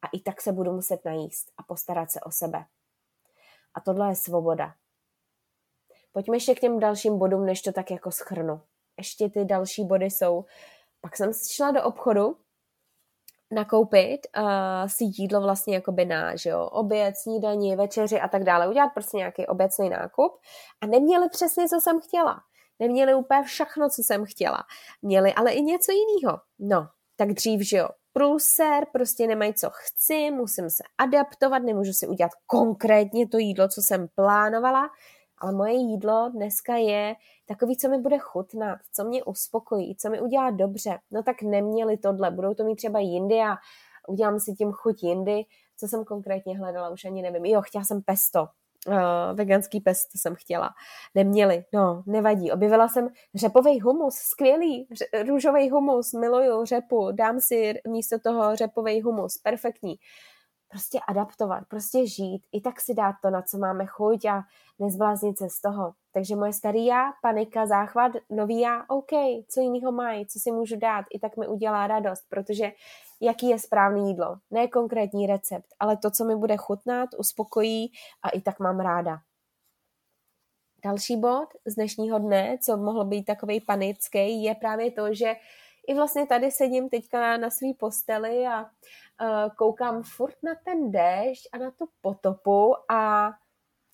a 0.03 0.07
i 0.13 0.21
tak 0.21 0.41
se 0.41 0.53
budu 0.53 0.73
muset 0.73 1.05
najíst 1.05 1.53
a 1.57 1.63
postarat 1.63 2.11
se 2.11 2.21
o 2.21 2.31
sebe. 2.31 2.65
A 3.75 3.81
tohle 3.81 4.09
je 4.09 4.17
svoboda. 4.17 4.75
Pojďme 6.13 6.37
ještě 6.37 6.55
k 6.55 6.61
těm 6.61 6.79
dalším 6.81 7.19
bodům, 7.19 7.47
než 7.47 7.63
to 7.63 7.73
tak 7.73 7.91
jako 7.91 8.11
schrnu. 8.11 8.61
Ještě 8.99 9.29
ty 9.29 9.45
další 9.45 9.85
body 9.85 10.07
jsou. 10.07 10.45
Pak 11.01 11.17
jsem 11.17 11.31
šla 11.33 11.71
do 11.71 11.83
obchodu 11.83 12.37
nakoupit 13.51 14.27
uh, 14.37 14.43
si 14.87 15.05
jídlo 15.05 15.41
vlastně 15.41 15.75
jakoby 15.75 16.05
na, 16.05 16.37
že 16.37 16.51
jo, 16.51 16.65
oběd, 16.65 17.17
snídaní, 17.17 17.77
večeři 17.77 18.21
a 18.21 18.29
tak 18.29 18.45
dále, 18.45 18.69
udělat 18.69 18.89
prostě 18.95 19.17
nějaký 19.17 19.47
obecný 19.47 19.91
nákup 19.91 20.33
a 20.81 20.87
neměli 20.87 21.29
přesně, 21.29 21.69
co 21.69 21.81
jsem 21.81 22.01
chtěla. 22.01 22.41
Neměli 22.79 23.15
úplně 23.15 23.43
všechno, 23.43 23.91
co 23.91 24.03
jsem 24.03 24.25
chtěla. 24.25 24.59
Měli 25.03 25.35
ale 25.35 25.53
i 25.53 25.63
něco 25.63 25.93
jiného. 25.93 26.41
No, 26.59 26.89
tak 27.17 27.33
dřív, 27.33 27.61
že 27.61 27.77
jo, 27.77 27.89
průser, 28.19 28.87
prostě 28.93 29.27
nemají 29.27 29.55
co 29.55 29.71
chci, 29.73 30.31
musím 30.31 30.71
se 30.71 30.83
adaptovat, 30.99 31.59
nemůžu 31.59 31.93
si 31.93 32.07
udělat 32.07 32.33
konkrétně 32.47 33.29
to 33.29 33.39
jídlo, 33.39 33.69
co 33.69 33.83
jsem 33.83 34.09
plánovala, 34.15 34.91
ale 35.39 35.53
moje 35.53 35.73
jídlo 35.73 36.31
dneska 36.35 36.77
je 36.77 37.15
takový, 37.47 37.77
co 37.77 37.89
mi 37.89 37.99
bude 37.99 38.19
chutnat, 38.19 38.79
co 38.93 39.05
mě 39.05 39.25
uspokojí, 39.25 39.97
co 39.97 40.11
mi 40.11 40.21
udělá 40.21 40.51
dobře. 40.51 40.99
No 41.11 41.23
tak 41.23 41.43
neměli 41.43 41.97
tohle, 41.97 42.31
budou 42.31 42.55
to 42.55 42.65
mít 42.65 42.77
třeba 42.77 43.01
jindy 43.01 43.41
a 43.41 43.57
udělám 44.09 44.41
si 44.41 44.53
tím 44.53 44.73
chuť 44.73 45.03
jindy. 45.03 45.45
Co 45.77 45.89
jsem 45.89 46.05
konkrétně 46.05 46.59
hledala, 46.59 46.91
už 46.91 47.05
ani 47.05 47.23
nevím. 47.23 47.45
Jo, 47.45 47.63
chtěla 47.63 47.85
jsem 47.85 48.03
pesto. 48.03 48.47
Uh, 48.89 49.37
veganský 49.37 49.81
pesto 49.81 50.19
jsem 50.19 50.35
chtěla. 50.35 50.71
Neměli, 51.15 51.65
no, 51.73 52.03
nevadí. 52.07 52.53
Objevila 52.53 52.89
jsem 52.89 53.09
řepový 53.35 53.81
humus, 53.81 54.15
skvělý, 54.15 54.89
růžový 55.29 55.71
humus, 55.71 56.13
miluju 56.13 56.65
řepu, 56.65 57.13
dám 57.13 57.41
si 57.41 57.75
místo 57.89 58.19
toho 58.19 58.57
řepový 58.57 59.03
humus, 59.03 59.39
perfektní. 59.39 59.97
Prostě 60.71 60.99
adaptovat, 61.09 61.65
prostě 61.69 62.07
žít, 62.07 62.43
i 62.53 62.61
tak 62.61 62.81
si 62.81 62.95
dát 62.95 63.15
to, 63.23 63.31
na 63.31 63.43
co 63.43 63.59
máme 63.59 63.87
chuť 63.87 64.25
a 64.25 64.43
nezbláznit 64.79 65.39
se 65.39 65.49
z 65.49 65.61
toho. 65.61 65.93
Takže 66.13 66.37
moje 66.37 66.53
starý 66.53 66.87
já, 66.87 67.13
panika, 67.23 67.67
záchvat, 67.67 68.13
nový 68.31 68.61
já, 68.61 68.85
OK, 68.89 69.11
co 69.49 69.61
jiného 69.61 69.93
mají, 69.93 70.27
co 70.27 70.39
si 70.39 70.53
můžu 70.53 70.77
dát, 70.77 71.05
i 71.15 71.19
tak 71.19 71.37
mi 71.37 71.49
udělá 71.49 71.87
radost, 71.87 72.23
protože 72.29 72.73
jaký 73.21 73.49
je 73.49 73.59
správný 73.59 74.09
jídlo, 74.09 74.37
ne 74.51 74.69
konkrétní 74.69 75.27
recept, 75.27 75.67
ale 75.81 75.97
to, 75.97 76.11
co 76.11 76.25
mi 76.25 76.37
bude 76.37 76.57
chutnat, 76.57 77.11
uspokojí 77.19 77.93
a 78.23 78.29
i 78.29 78.41
tak 78.41 78.61
mám 78.61 78.81
ráda. 78.81 79.19
Další 80.85 81.17
bod 81.17 81.49
z 81.67 81.75
dnešního 81.75 82.19
dne, 82.19 82.59
co 82.63 82.77
mohlo 82.77 83.05
být 83.05 83.25
takový 83.25 83.61
panický, 83.61 84.43
je 84.43 84.55
právě 84.55 84.91
to, 84.91 85.15
že 85.15 85.37
i 85.89 85.95
vlastně 85.95 86.27
tady 86.27 86.51
sedím 86.51 86.89
teďka 86.89 87.37
na 87.37 87.51
své 87.51 87.69
posteli 87.79 88.47
a 88.47 88.63
uh, 88.63 88.69
koukám 89.57 90.03
furt 90.03 90.37
na 90.43 90.55
ten 90.65 90.91
déšť 90.91 91.49
a 91.53 91.59
na 91.59 91.71
tu 91.71 91.89
potopu 92.01 92.75
a 92.93 93.31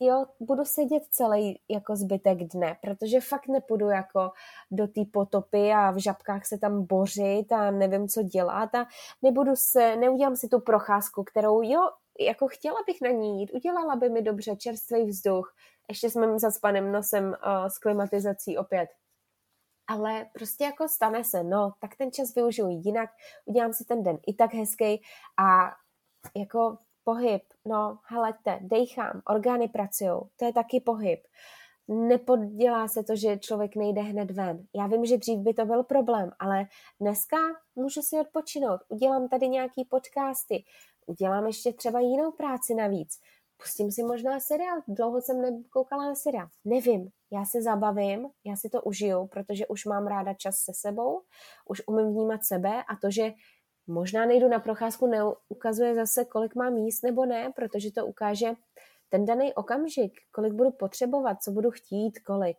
jo, 0.00 0.26
budu 0.40 0.64
sedět 0.64 1.02
celý 1.10 1.60
jako 1.70 1.96
zbytek 1.96 2.38
dne, 2.38 2.76
protože 2.82 3.20
fakt 3.20 3.48
nepůjdu 3.48 3.88
jako 3.88 4.30
do 4.70 4.86
té 4.86 5.00
potopy 5.12 5.72
a 5.72 5.90
v 5.90 6.02
žabkách 6.02 6.46
se 6.46 6.58
tam 6.58 6.86
bořit 6.86 7.52
a 7.52 7.70
nevím, 7.70 8.08
co 8.08 8.22
dělat 8.22 8.74
a 8.74 8.86
nebudu 9.22 9.56
se, 9.56 9.96
neudělám 9.96 10.36
si 10.36 10.48
tu 10.48 10.60
procházku, 10.60 11.24
kterou 11.24 11.62
jo, 11.62 11.80
jako 12.20 12.48
chtěla 12.48 12.76
bych 12.86 13.00
na 13.00 13.10
ní 13.10 13.40
jít, 13.40 13.50
udělala 13.54 13.96
by 13.96 14.08
mi 14.08 14.22
dobře 14.22 14.56
čerstvý 14.56 15.04
vzduch, 15.04 15.54
ještě 15.88 16.10
s 16.10 16.14
mým 16.14 16.38
zaspaným 16.38 16.92
nosem 16.92 17.24
uh, 17.24 17.66
s 17.66 17.78
klimatizací 17.78 18.58
opět. 18.58 18.88
Ale 19.86 20.26
prostě 20.34 20.64
jako 20.64 20.88
stane 20.88 21.24
se, 21.24 21.44
no, 21.44 21.72
tak 21.80 21.96
ten 21.96 22.12
čas 22.12 22.34
využiju 22.34 22.68
jinak, 22.68 23.10
udělám 23.44 23.72
si 23.72 23.84
ten 23.84 24.02
den 24.02 24.18
i 24.26 24.34
tak 24.34 24.54
hezký 24.54 25.02
a 25.38 25.72
jako 26.36 26.78
pohyb, 27.04 27.42
no, 27.64 27.98
helejte, 28.04 28.58
dejchám, 28.62 29.22
orgány 29.28 29.68
pracují, 29.68 30.20
to 30.36 30.44
je 30.44 30.52
taky 30.52 30.80
pohyb. 30.80 31.20
Nepodělá 31.88 32.88
se 32.88 33.04
to, 33.04 33.16
že 33.16 33.38
člověk 33.38 33.76
nejde 33.76 34.00
hned 34.00 34.30
ven. 34.30 34.66
Já 34.74 34.86
vím, 34.86 35.04
že 35.04 35.18
dřív 35.18 35.38
by 35.38 35.54
to 35.54 35.66
byl 35.66 35.82
problém, 35.82 36.30
ale 36.38 36.66
dneska 37.00 37.36
můžu 37.76 38.02
si 38.02 38.20
odpočinout. 38.20 38.80
Udělám 38.88 39.28
tady 39.28 39.48
nějaký 39.48 39.84
podcasty, 39.84 40.64
udělám 41.06 41.46
ještě 41.46 41.72
třeba 41.72 42.00
jinou 42.00 42.32
práci 42.32 42.74
navíc 42.74 43.20
pustím 43.56 43.92
si 43.92 44.02
možná 44.02 44.40
seriál. 44.40 44.80
Dlouho 44.88 45.20
jsem 45.20 45.42
nekoukala 45.42 46.06
na 46.06 46.14
seriál. 46.14 46.48
Nevím, 46.64 47.10
já 47.30 47.44
se 47.44 47.62
zabavím, 47.62 48.28
já 48.44 48.56
si 48.56 48.68
to 48.68 48.82
užiju, 48.82 49.26
protože 49.26 49.66
už 49.66 49.84
mám 49.84 50.06
ráda 50.06 50.34
čas 50.34 50.56
se 50.56 50.72
sebou, 50.74 51.22
už 51.68 51.82
umím 51.86 52.06
vnímat 52.06 52.44
sebe 52.44 52.82
a 52.82 52.96
to, 52.96 53.10
že 53.10 53.32
možná 53.86 54.26
nejdu 54.26 54.48
na 54.48 54.58
procházku, 54.58 55.06
neukazuje 55.06 55.94
zase, 55.94 56.24
kolik 56.24 56.54
mám 56.54 56.76
jíst 56.76 57.02
nebo 57.02 57.26
ne, 57.26 57.52
protože 57.56 57.92
to 57.92 58.06
ukáže 58.06 58.54
ten 59.08 59.24
daný 59.24 59.54
okamžik, 59.54 60.12
kolik 60.32 60.52
budu 60.52 60.70
potřebovat, 60.70 61.42
co 61.42 61.50
budu 61.50 61.70
chtít, 61.70 62.18
kolik. 62.18 62.56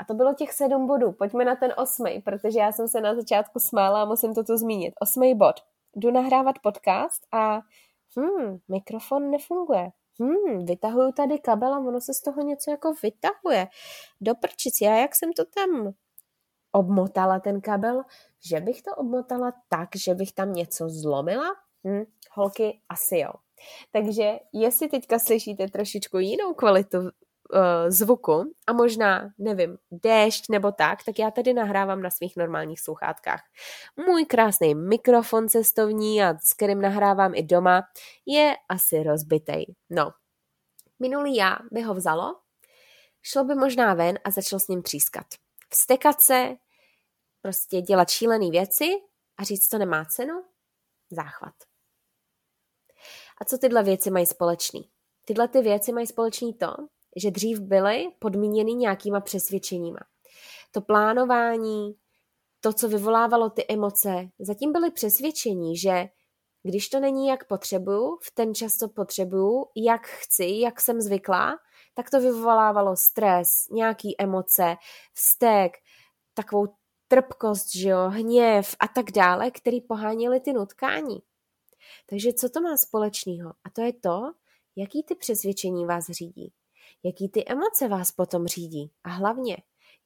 A 0.00 0.04
to 0.04 0.14
bylo 0.14 0.34
těch 0.34 0.52
sedm 0.52 0.86
bodů. 0.86 1.12
Pojďme 1.12 1.44
na 1.44 1.56
ten 1.56 1.74
osmý, 1.76 2.22
protože 2.22 2.58
já 2.58 2.72
jsem 2.72 2.88
se 2.88 3.00
na 3.00 3.14
začátku 3.14 3.58
smála 3.58 4.02
a 4.02 4.04
musím 4.04 4.34
to 4.34 4.44
tu 4.44 4.56
zmínit. 4.56 4.94
Osmý 5.00 5.34
bod. 5.34 5.54
Jdu 5.96 6.10
nahrávat 6.10 6.58
podcast 6.58 7.26
a 7.32 7.60
hmm, 8.16 8.58
mikrofon 8.68 9.30
nefunguje. 9.30 9.90
Hmm, 10.20 10.66
vytahuju 10.66 11.12
tady 11.12 11.38
kabel 11.38 11.74
a 11.74 11.78
ono 11.78 12.00
se 12.00 12.14
z 12.14 12.20
toho 12.20 12.42
něco 12.42 12.70
jako 12.70 12.94
vytahuje. 13.02 13.66
Do 14.20 14.34
prčic, 14.34 14.80
já 14.80 14.96
jak 14.96 15.14
jsem 15.14 15.32
to 15.32 15.44
tam 15.44 15.92
obmotala 16.72 17.40
ten 17.40 17.60
kabel, 17.60 18.02
že 18.46 18.60
bych 18.60 18.82
to 18.82 18.94
obmotala 18.94 19.52
tak, 19.68 19.88
že 19.96 20.14
bych 20.14 20.32
tam 20.32 20.52
něco 20.52 20.88
zlomila? 20.88 21.48
Hm, 21.86 22.04
holky, 22.32 22.80
asi 22.88 23.18
jo. 23.18 23.32
Takže 23.92 24.38
jestli 24.52 24.88
teďka 24.88 25.18
slyšíte 25.18 25.68
trošičku 25.68 26.18
jinou 26.18 26.54
kvalitu 26.54 26.98
uh, 27.00 27.10
zvuku 27.88 28.44
a 28.66 28.72
možná, 28.72 29.30
nevím, 29.38 29.78
déšť 29.90 30.44
nebo 30.50 30.72
tak, 30.72 31.04
tak 31.04 31.18
já 31.18 31.30
tady 31.30 31.54
nahrávám 31.54 32.02
na 32.02 32.10
svých 32.10 32.36
normálních 32.36 32.80
sluchátkách. 32.80 33.40
Můj 34.06 34.24
krásný 34.24 34.74
mikrofon 34.74 35.48
cestovní 35.48 36.22
a 36.22 36.34
s 36.34 36.54
kterým 36.56 36.80
nahrávám 36.80 37.34
i 37.34 37.42
doma 37.42 37.82
je 38.26 38.54
asi 38.68 39.02
rozbitej. 39.02 39.74
No, 39.90 40.10
minulý 40.98 41.36
já 41.36 41.56
by 41.72 41.82
ho 41.82 41.94
vzalo, 41.94 42.34
šlo 43.22 43.44
by 43.44 43.54
možná 43.54 43.94
ven 43.94 44.18
a 44.24 44.30
začalo 44.30 44.60
s 44.60 44.68
ním 44.68 44.82
třískat. 44.82 45.26
Vstekat 45.70 46.20
se, 46.20 46.56
prostě 47.42 47.80
dělat 47.80 48.10
šílené 48.10 48.50
věci 48.50 48.84
a 49.38 49.44
říct, 49.44 49.68
to 49.68 49.78
nemá 49.78 50.04
cenu, 50.04 50.44
záchvat. 51.10 51.54
A 53.40 53.44
co 53.44 53.58
tyhle 53.58 53.82
věci 53.82 54.10
mají 54.10 54.26
společný? 54.26 54.90
Tyhle 55.24 55.48
ty 55.48 55.62
věci 55.62 55.92
mají 55.92 56.06
společný 56.06 56.54
to, 56.54 56.74
že 57.16 57.30
dřív 57.30 57.60
byly 57.60 58.08
podmíněny 58.18 58.74
nějakýma 58.74 59.20
přesvědčeníma. 59.20 60.00
To 60.70 60.80
plánování, 60.80 61.94
to, 62.60 62.72
co 62.72 62.88
vyvolávalo 62.88 63.50
ty 63.50 63.64
emoce, 63.68 64.28
zatím 64.38 64.72
byly 64.72 64.90
přesvědčení, 64.90 65.76
že 65.76 66.08
když 66.62 66.88
to 66.88 67.00
není, 67.00 67.28
jak 67.28 67.46
potřebuju, 67.46 68.18
v 68.22 68.30
ten 68.34 68.54
čas 68.54 68.76
to 68.76 68.88
potřebuju, 68.88 69.66
jak 69.76 70.06
chci, 70.06 70.46
jak 70.60 70.80
jsem 70.80 71.00
zvyklá, 71.00 71.58
tak 71.94 72.10
to 72.10 72.20
vyvolávalo 72.20 72.96
stres, 72.96 73.68
nějaký 73.70 74.20
emoce, 74.20 74.76
vztek, 75.14 75.72
takovou 76.34 76.66
trpkost, 77.08 77.76
že 77.76 77.88
jo, 77.88 78.08
hněv 78.08 78.76
a 78.80 78.88
tak 78.88 79.10
dále, 79.10 79.50
který 79.50 79.80
poháněly 79.80 80.40
ty 80.40 80.52
nutkání. 80.52 81.18
Takže 82.10 82.32
co 82.32 82.48
to 82.48 82.60
má 82.60 82.76
společného? 82.76 83.50
A 83.64 83.70
to 83.70 83.80
je 83.80 83.92
to, 83.92 84.32
jaký 84.76 85.02
ty 85.02 85.14
přesvědčení 85.14 85.86
vás 85.86 86.06
řídí 86.06 86.52
jaký 87.02 87.28
ty 87.28 87.44
emoce 87.46 87.88
vás 87.88 88.12
potom 88.12 88.46
řídí 88.46 88.92
a 89.04 89.08
hlavně, 89.08 89.56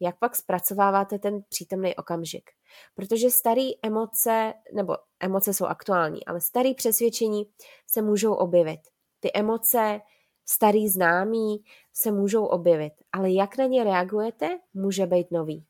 jak 0.00 0.18
pak 0.18 0.36
zpracováváte 0.36 1.18
ten 1.18 1.42
přítomný 1.48 1.96
okamžik. 1.96 2.50
Protože 2.94 3.30
staré 3.30 3.68
emoce, 3.82 4.54
nebo 4.74 4.96
emoce 5.20 5.54
jsou 5.54 5.64
aktuální, 5.64 6.24
ale 6.24 6.40
staré 6.40 6.74
přesvědčení 6.74 7.44
se 7.86 8.02
můžou 8.02 8.34
objevit. 8.34 8.80
Ty 9.20 9.30
emoce, 9.34 10.00
starý 10.46 10.88
známí 10.88 11.64
se 11.92 12.12
můžou 12.12 12.44
objevit, 12.44 12.92
ale 13.12 13.32
jak 13.32 13.58
na 13.58 13.64
ně 13.64 13.84
reagujete, 13.84 14.58
může 14.74 15.06
být 15.06 15.30
nový. 15.30 15.66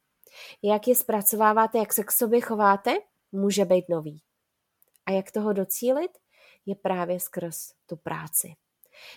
Jak 0.63 0.89
je 0.89 0.95
zpracováváte, 0.95 1.79
jak 1.79 1.93
se 1.93 2.05
k 2.05 2.13
sobě 2.13 2.41
chováte, 2.41 2.95
může 3.33 3.65
být 3.65 3.89
nový. 3.89 4.23
A 5.07 5.11
jak 5.11 5.31
toho 5.31 5.53
docílit, 5.53 6.11
je 6.67 6.75
právě 6.75 7.21
skrz 7.21 7.73
tu 7.87 7.97
práci 7.97 8.55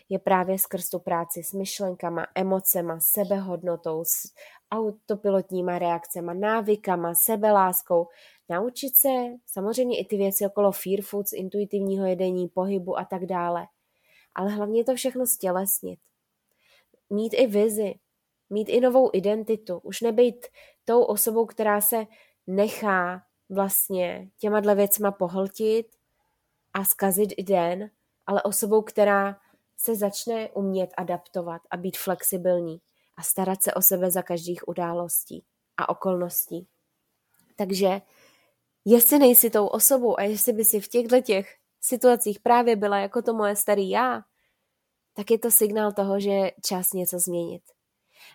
je 0.09 0.19
právě 0.19 0.59
skrz 0.59 0.89
tu 0.89 0.99
práci 0.99 1.43
s 1.43 1.53
myšlenkama, 1.53 2.27
emocema, 2.35 2.99
sebehodnotou, 2.99 4.03
s 4.03 4.31
autopilotníma 4.71 5.79
reakcema, 5.79 6.33
návykama, 6.33 7.15
sebeláskou. 7.15 8.07
Naučit 8.49 8.95
se 8.95 9.09
samozřejmě 9.45 9.99
i 9.99 10.05
ty 10.05 10.17
věci 10.17 10.45
okolo 10.45 10.71
fear 10.71 11.01
foods, 11.01 11.33
intuitivního 11.33 12.05
jedení, 12.05 12.47
pohybu 12.47 12.97
a 12.97 13.05
tak 13.05 13.25
dále. 13.25 13.65
Ale 14.35 14.51
hlavně 14.51 14.83
to 14.83 14.95
všechno 14.95 15.27
stělesnit. 15.27 15.99
Mít 17.09 17.33
i 17.33 17.47
vizi, 17.47 17.93
mít 18.49 18.69
i 18.69 18.81
novou 18.81 19.09
identitu. 19.13 19.77
Už 19.83 20.01
nebejt 20.01 20.47
tou 20.85 21.03
osobou, 21.03 21.45
která 21.45 21.81
se 21.81 22.05
nechá 22.47 23.23
vlastně 23.49 24.29
těma 24.37 24.59
dle 24.59 24.75
věcma 24.75 25.11
pohltit 25.11 25.87
a 26.73 26.83
zkazit 26.83 27.29
i 27.37 27.43
den, 27.43 27.89
ale 28.25 28.43
osobou, 28.43 28.81
která 28.81 29.39
se 29.77 29.95
začne 29.95 30.49
umět 30.49 30.89
adaptovat 30.97 31.61
a 31.71 31.77
být 31.77 31.97
flexibilní 31.97 32.81
a 33.17 33.21
starat 33.21 33.63
se 33.63 33.73
o 33.73 33.81
sebe 33.81 34.11
za 34.11 34.21
každých 34.21 34.67
událostí 34.67 35.45
a 35.77 35.89
okolností. 35.89 36.67
Takže 37.55 38.01
jestli 38.85 39.19
nejsi 39.19 39.49
tou 39.49 39.67
osobou 39.67 40.19
a 40.19 40.23
jestli 40.23 40.53
by 40.53 40.65
si 40.65 40.79
v 40.79 40.87
těchto 40.87 41.21
těch 41.21 41.55
situacích 41.81 42.39
právě 42.39 42.75
byla 42.75 42.99
jako 42.99 43.21
to 43.21 43.33
moje 43.33 43.55
starý 43.55 43.89
já, 43.89 44.21
tak 45.13 45.31
je 45.31 45.39
to 45.39 45.51
signál 45.51 45.91
toho, 45.91 46.19
že 46.19 46.29
je 46.29 46.53
čas 46.65 46.93
něco 46.93 47.19
změnit. 47.19 47.74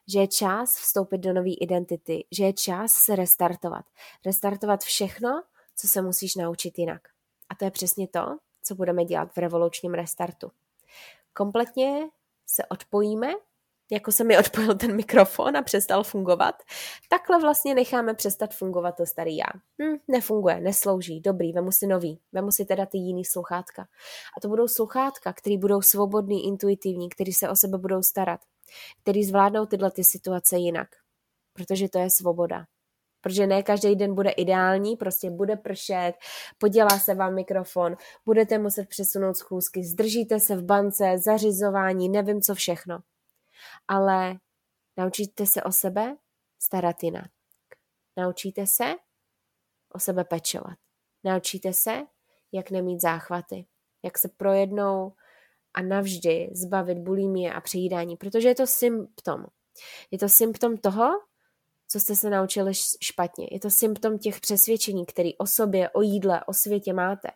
Že 0.09 0.21
je 0.21 0.29
čas 0.29 0.77
vstoupit 0.79 1.19
do 1.19 1.33
nové 1.33 1.51
identity, 1.51 2.25
že 2.31 2.45
je 2.45 2.53
čas 2.53 2.93
se 2.93 3.17
restartovat. 3.17 3.85
Restartovat 4.27 4.81
všechno, 4.81 5.43
co 5.77 5.89
se 5.89 6.03
musíš 6.03 6.35
naučit 6.35 6.79
jinak. 6.79 7.09
A 7.49 7.55
to 7.55 7.65
je 7.65 7.71
přesně 7.71 8.09
to, 8.09 8.39
co 8.63 8.75
budeme 8.75 9.05
dělat 9.05 9.33
v 9.33 9.37
revolučním 9.37 9.95
restartu. 9.95 10.51
Kompletně 11.33 12.09
se 12.47 12.67
odpojíme 12.67 13.33
jako 13.91 14.13
se 14.13 14.25
mi 14.25 14.39
odpojil 14.39 14.75
ten 14.75 14.97
mikrofon 14.97 15.57
a 15.57 15.63
přestal 15.63 16.05
fungovat, 16.05 16.55
takhle 17.09 17.41
vlastně 17.41 17.75
necháme 17.75 18.15
přestat 18.15 18.55
fungovat 18.55 18.93
to 18.93 19.07
starý 19.07 19.37
já. 19.37 19.47
Hm, 19.83 19.97
nefunguje, 20.09 20.61
neslouží, 20.61 21.21
dobrý, 21.21 21.53
vemu 21.53 21.73
si 21.73 21.87
nový, 21.87 22.21
vemu 22.33 22.51
si 22.51 22.65
teda 22.65 22.87
ty 22.87 22.99
jiný 22.99 23.25
sluchátka. 23.25 23.83
A 24.37 24.41
to 24.41 24.49
budou 24.49 24.69
sluchátka, 24.69 25.33
který 25.33 25.59
budou 25.59 25.83
svobodný, 25.83 26.47
intuitivní, 26.47 27.09
který 27.09 27.33
se 27.33 27.49
o 27.49 27.57
sebe 27.57 27.79
budou 27.79 28.03
starat, 28.03 28.41
který 29.03 29.25
zvládnou 29.25 29.67
tyhle 29.67 29.91
ty 29.91 30.05
situace 30.05 30.57
jinak. 30.57 30.89
Protože 31.53 31.89
to 31.89 31.99
je 31.99 32.11
svoboda. 32.11 32.65
Protože 33.21 33.47
ne 33.47 33.63
každý 33.63 33.97
den 33.97 34.15
bude 34.15 34.31
ideální, 34.31 34.97
prostě 34.97 35.31
bude 35.31 35.57
pršet, 35.57 36.13
podělá 36.59 36.99
se 36.99 37.15
vám 37.15 37.35
mikrofon, 37.35 37.97
budete 38.25 38.59
muset 38.59 38.89
přesunout 38.89 39.35
schůzky, 39.35 39.85
zdržíte 39.85 40.41
se 40.41 40.57
v 40.57 40.65
bance, 40.65 41.19
zařizování, 41.19 42.09
nevím 42.09 42.41
co 42.41 42.55
všechno 42.55 43.01
ale 43.89 44.35
naučíte 44.97 45.47
se 45.47 45.63
o 45.63 45.73
sebe 45.73 46.17
starat 46.59 47.03
jinak. 47.03 47.31
Naučíte 48.17 48.67
se 48.67 48.95
o 49.93 49.99
sebe 49.99 50.25
pečovat. 50.25 50.79
Naučíte 51.25 51.73
se, 51.73 52.03
jak 52.53 52.71
nemít 52.71 53.01
záchvaty, 53.01 53.67
jak 54.05 54.19
se 54.19 54.29
projednou 54.29 55.13
a 55.75 55.83
navždy 55.83 56.51
zbavit 56.53 56.99
bulimie 56.99 57.53
a 57.53 57.61
přejídání, 57.61 58.17
protože 58.17 58.49
je 58.49 58.55
to 58.55 58.67
symptom. 58.67 59.45
Je 60.11 60.19
to 60.19 60.29
symptom 60.29 60.77
toho, 60.77 61.11
co 61.93 62.01
jste 62.01 62.17
se 62.17 62.31
naučili 62.31 62.73
špatně. 63.01 63.49
Je 63.51 63.61
to 63.61 63.71
symptom 63.71 64.19
těch 64.19 64.41
přesvědčení, 64.41 65.07
který 65.07 65.37
o 65.37 65.47
sobě, 65.47 65.91
o 65.91 66.03
jídle, 66.03 66.45
o 66.45 66.53
světě 66.53 66.93
máte. 66.93 67.29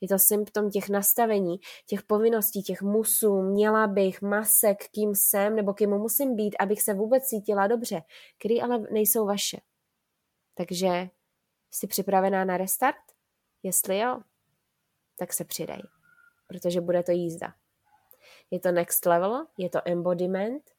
Je 0.00 0.08
to 0.08 0.18
symptom 0.18 0.70
těch 0.70 0.88
nastavení, 0.88 1.56
těch 1.86 2.02
povinností, 2.02 2.62
těch 2.62 2.82
musů, 2.82 3.42
měla 3.42 3.86
bych, 3.86 4.22
masek, 4.22 4.88
kým 4.90 5.14
jsem 5.14 5.56
nebo 5.56 5.74
kým 5.74 5.90
musím 5.90 6.36
být, 6.36 6.56
abych 6.58 6.82
se 6.82 6.94
vůbec 6.94 7.24
cítila 7.24 7.66
dobře, 7.66 8.02
který 8.38 8.62
ale 8.62 8.78
nejsou 8.78 9.26
vaše. 9.26 9.56
Takže 10.54 11.08
jsi 11.70 11.86
připravená 11.86 12.44
na 12.44 12.56
restart? 12.56 12.96
Jestli 13.62 13.98
jo, 13.98 14.20
tak 15.18 15.32
se 15.32 15.44
přidej, 15.44 15.82
protože 16.46 16.80
bude 16.80 17.02
to 17.02 17.12
jízda. 17.12 17.54
Je 18.52 18.60
to 18.60 18.72
next 18.72 19.06
level, 19.06 19.46
je 19.58 19.70
to 19.70 19.78
embodiment, 19.84 20.70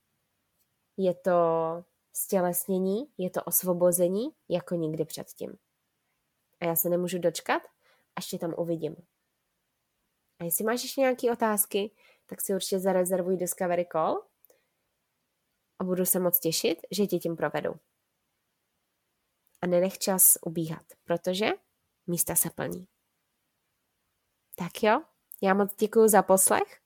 je 0.97 1.13
to 1.13 1.31
stělesnění, 2.13 3.13
je 3.17 3.29
to 3.29 3.43
osvobození 3.43 4.35
jako 4.49 4.75
nikdy 4.75 5.05
předtím. 5.05 5.57
A 6.61 6.65
já 6.65 6.75
se 6.75 6.89
nemůžu 6.89 7.19
dočkat, 7.19 7.61
až 8.15 8.27
tě 8.27 8.37
tam 8.37 8.53
uvidím. 8.57 8.95
A 10.39 10.43
jestli 10.43 10.63
máš 10.63 10.83
ještě 10.83 11.01
nějaké 11.01 11.31
otázky, 11.31 11.91
tak 12.25 12.41
si 12.41 12.53
určitě 12.53 12.79
zarezervuj 12.79 13.37
Discovery 13.37 13.85
Call 13.91 14.23
a 15.79 15.83
budu 15.83 16.05
se 16.05 16.19
moc 16.19 16.39
těšit, 16.39 16.81
že 16.91 17.07
tě 17.07 17.17
tím 17.17 17.35
provedu. 17.35 17.73
A 19.61 19.67
nenech 19.67 19.97
čas 19.97 20.37
ubíhat, 20.45 20.85
protože 21.03 21.49
místa 22.07 22.35
se 22.35 22.49
plní. 22.49 22.87
Tak 24.55 24.83
jo, 24.83 25.01
já 25.41 25.53
moc 25.53 25.75
děkuji 25.75 26.07
za 26.07 26.21
poslech 26.21 26.83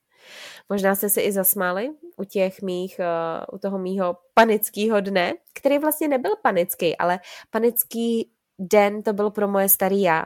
Možná 0.69 0.95
jste 0.95 1.09
se 1.09 1.21
i 1.21 1.31
zasmáli 1.31 1.89
u 2.17 2.23
těch 2.23 2.61
mých, 2.61 2.99
uh, 2.99 3.55
u 3.55 3.57
toho 3.57 3.79
mýho 3.79 4.17
panického 4.33 5.01
dne, 5.01 5.33
který 5.53 5.77
vlastně 5.77 6.07
nebyl 6.07 6.35
panický, 6.43 6.97
ale 6.97 7.19
panický 7.49 8.31
den 8.59 9.03
to 9.03 9.13
byl 9.13 9.31
pro 9.31 9.47
moje 9.47 9.69
starý 9.69 10.01
já. 10.01 10.25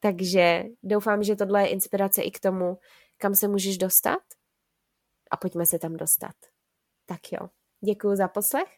Takže 0.00 0.64
doufám, 0.82 1.22
že 1.22 1.36
tohle 1.36 1.62
je 1.62 1.68
inspirace 1.68 2.22
i 2.22 2.30
k 2.30 2.40
tomu, 2.40 2.78
kam 3.18 3.34
se 3.34 3.48
můžeš 3.48 3.78
dostat 3.78 4.22
a 5.30 5.36
pojďme 5.36 5.66
se 5.66 5.78
tam 5.78 5.96
dostat. 5.96 6.34
Tak 7.06 7.32
jo, 7.32 7.48
děkuji 7.84 8.16
za 8.16 8.28
poslech 8.28 8.68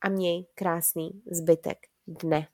a 0.00 0.08
měj 0.08 0.46
krásný 0.54 1.22
zbytek 1.30 1.78
dne. 2.06 2.48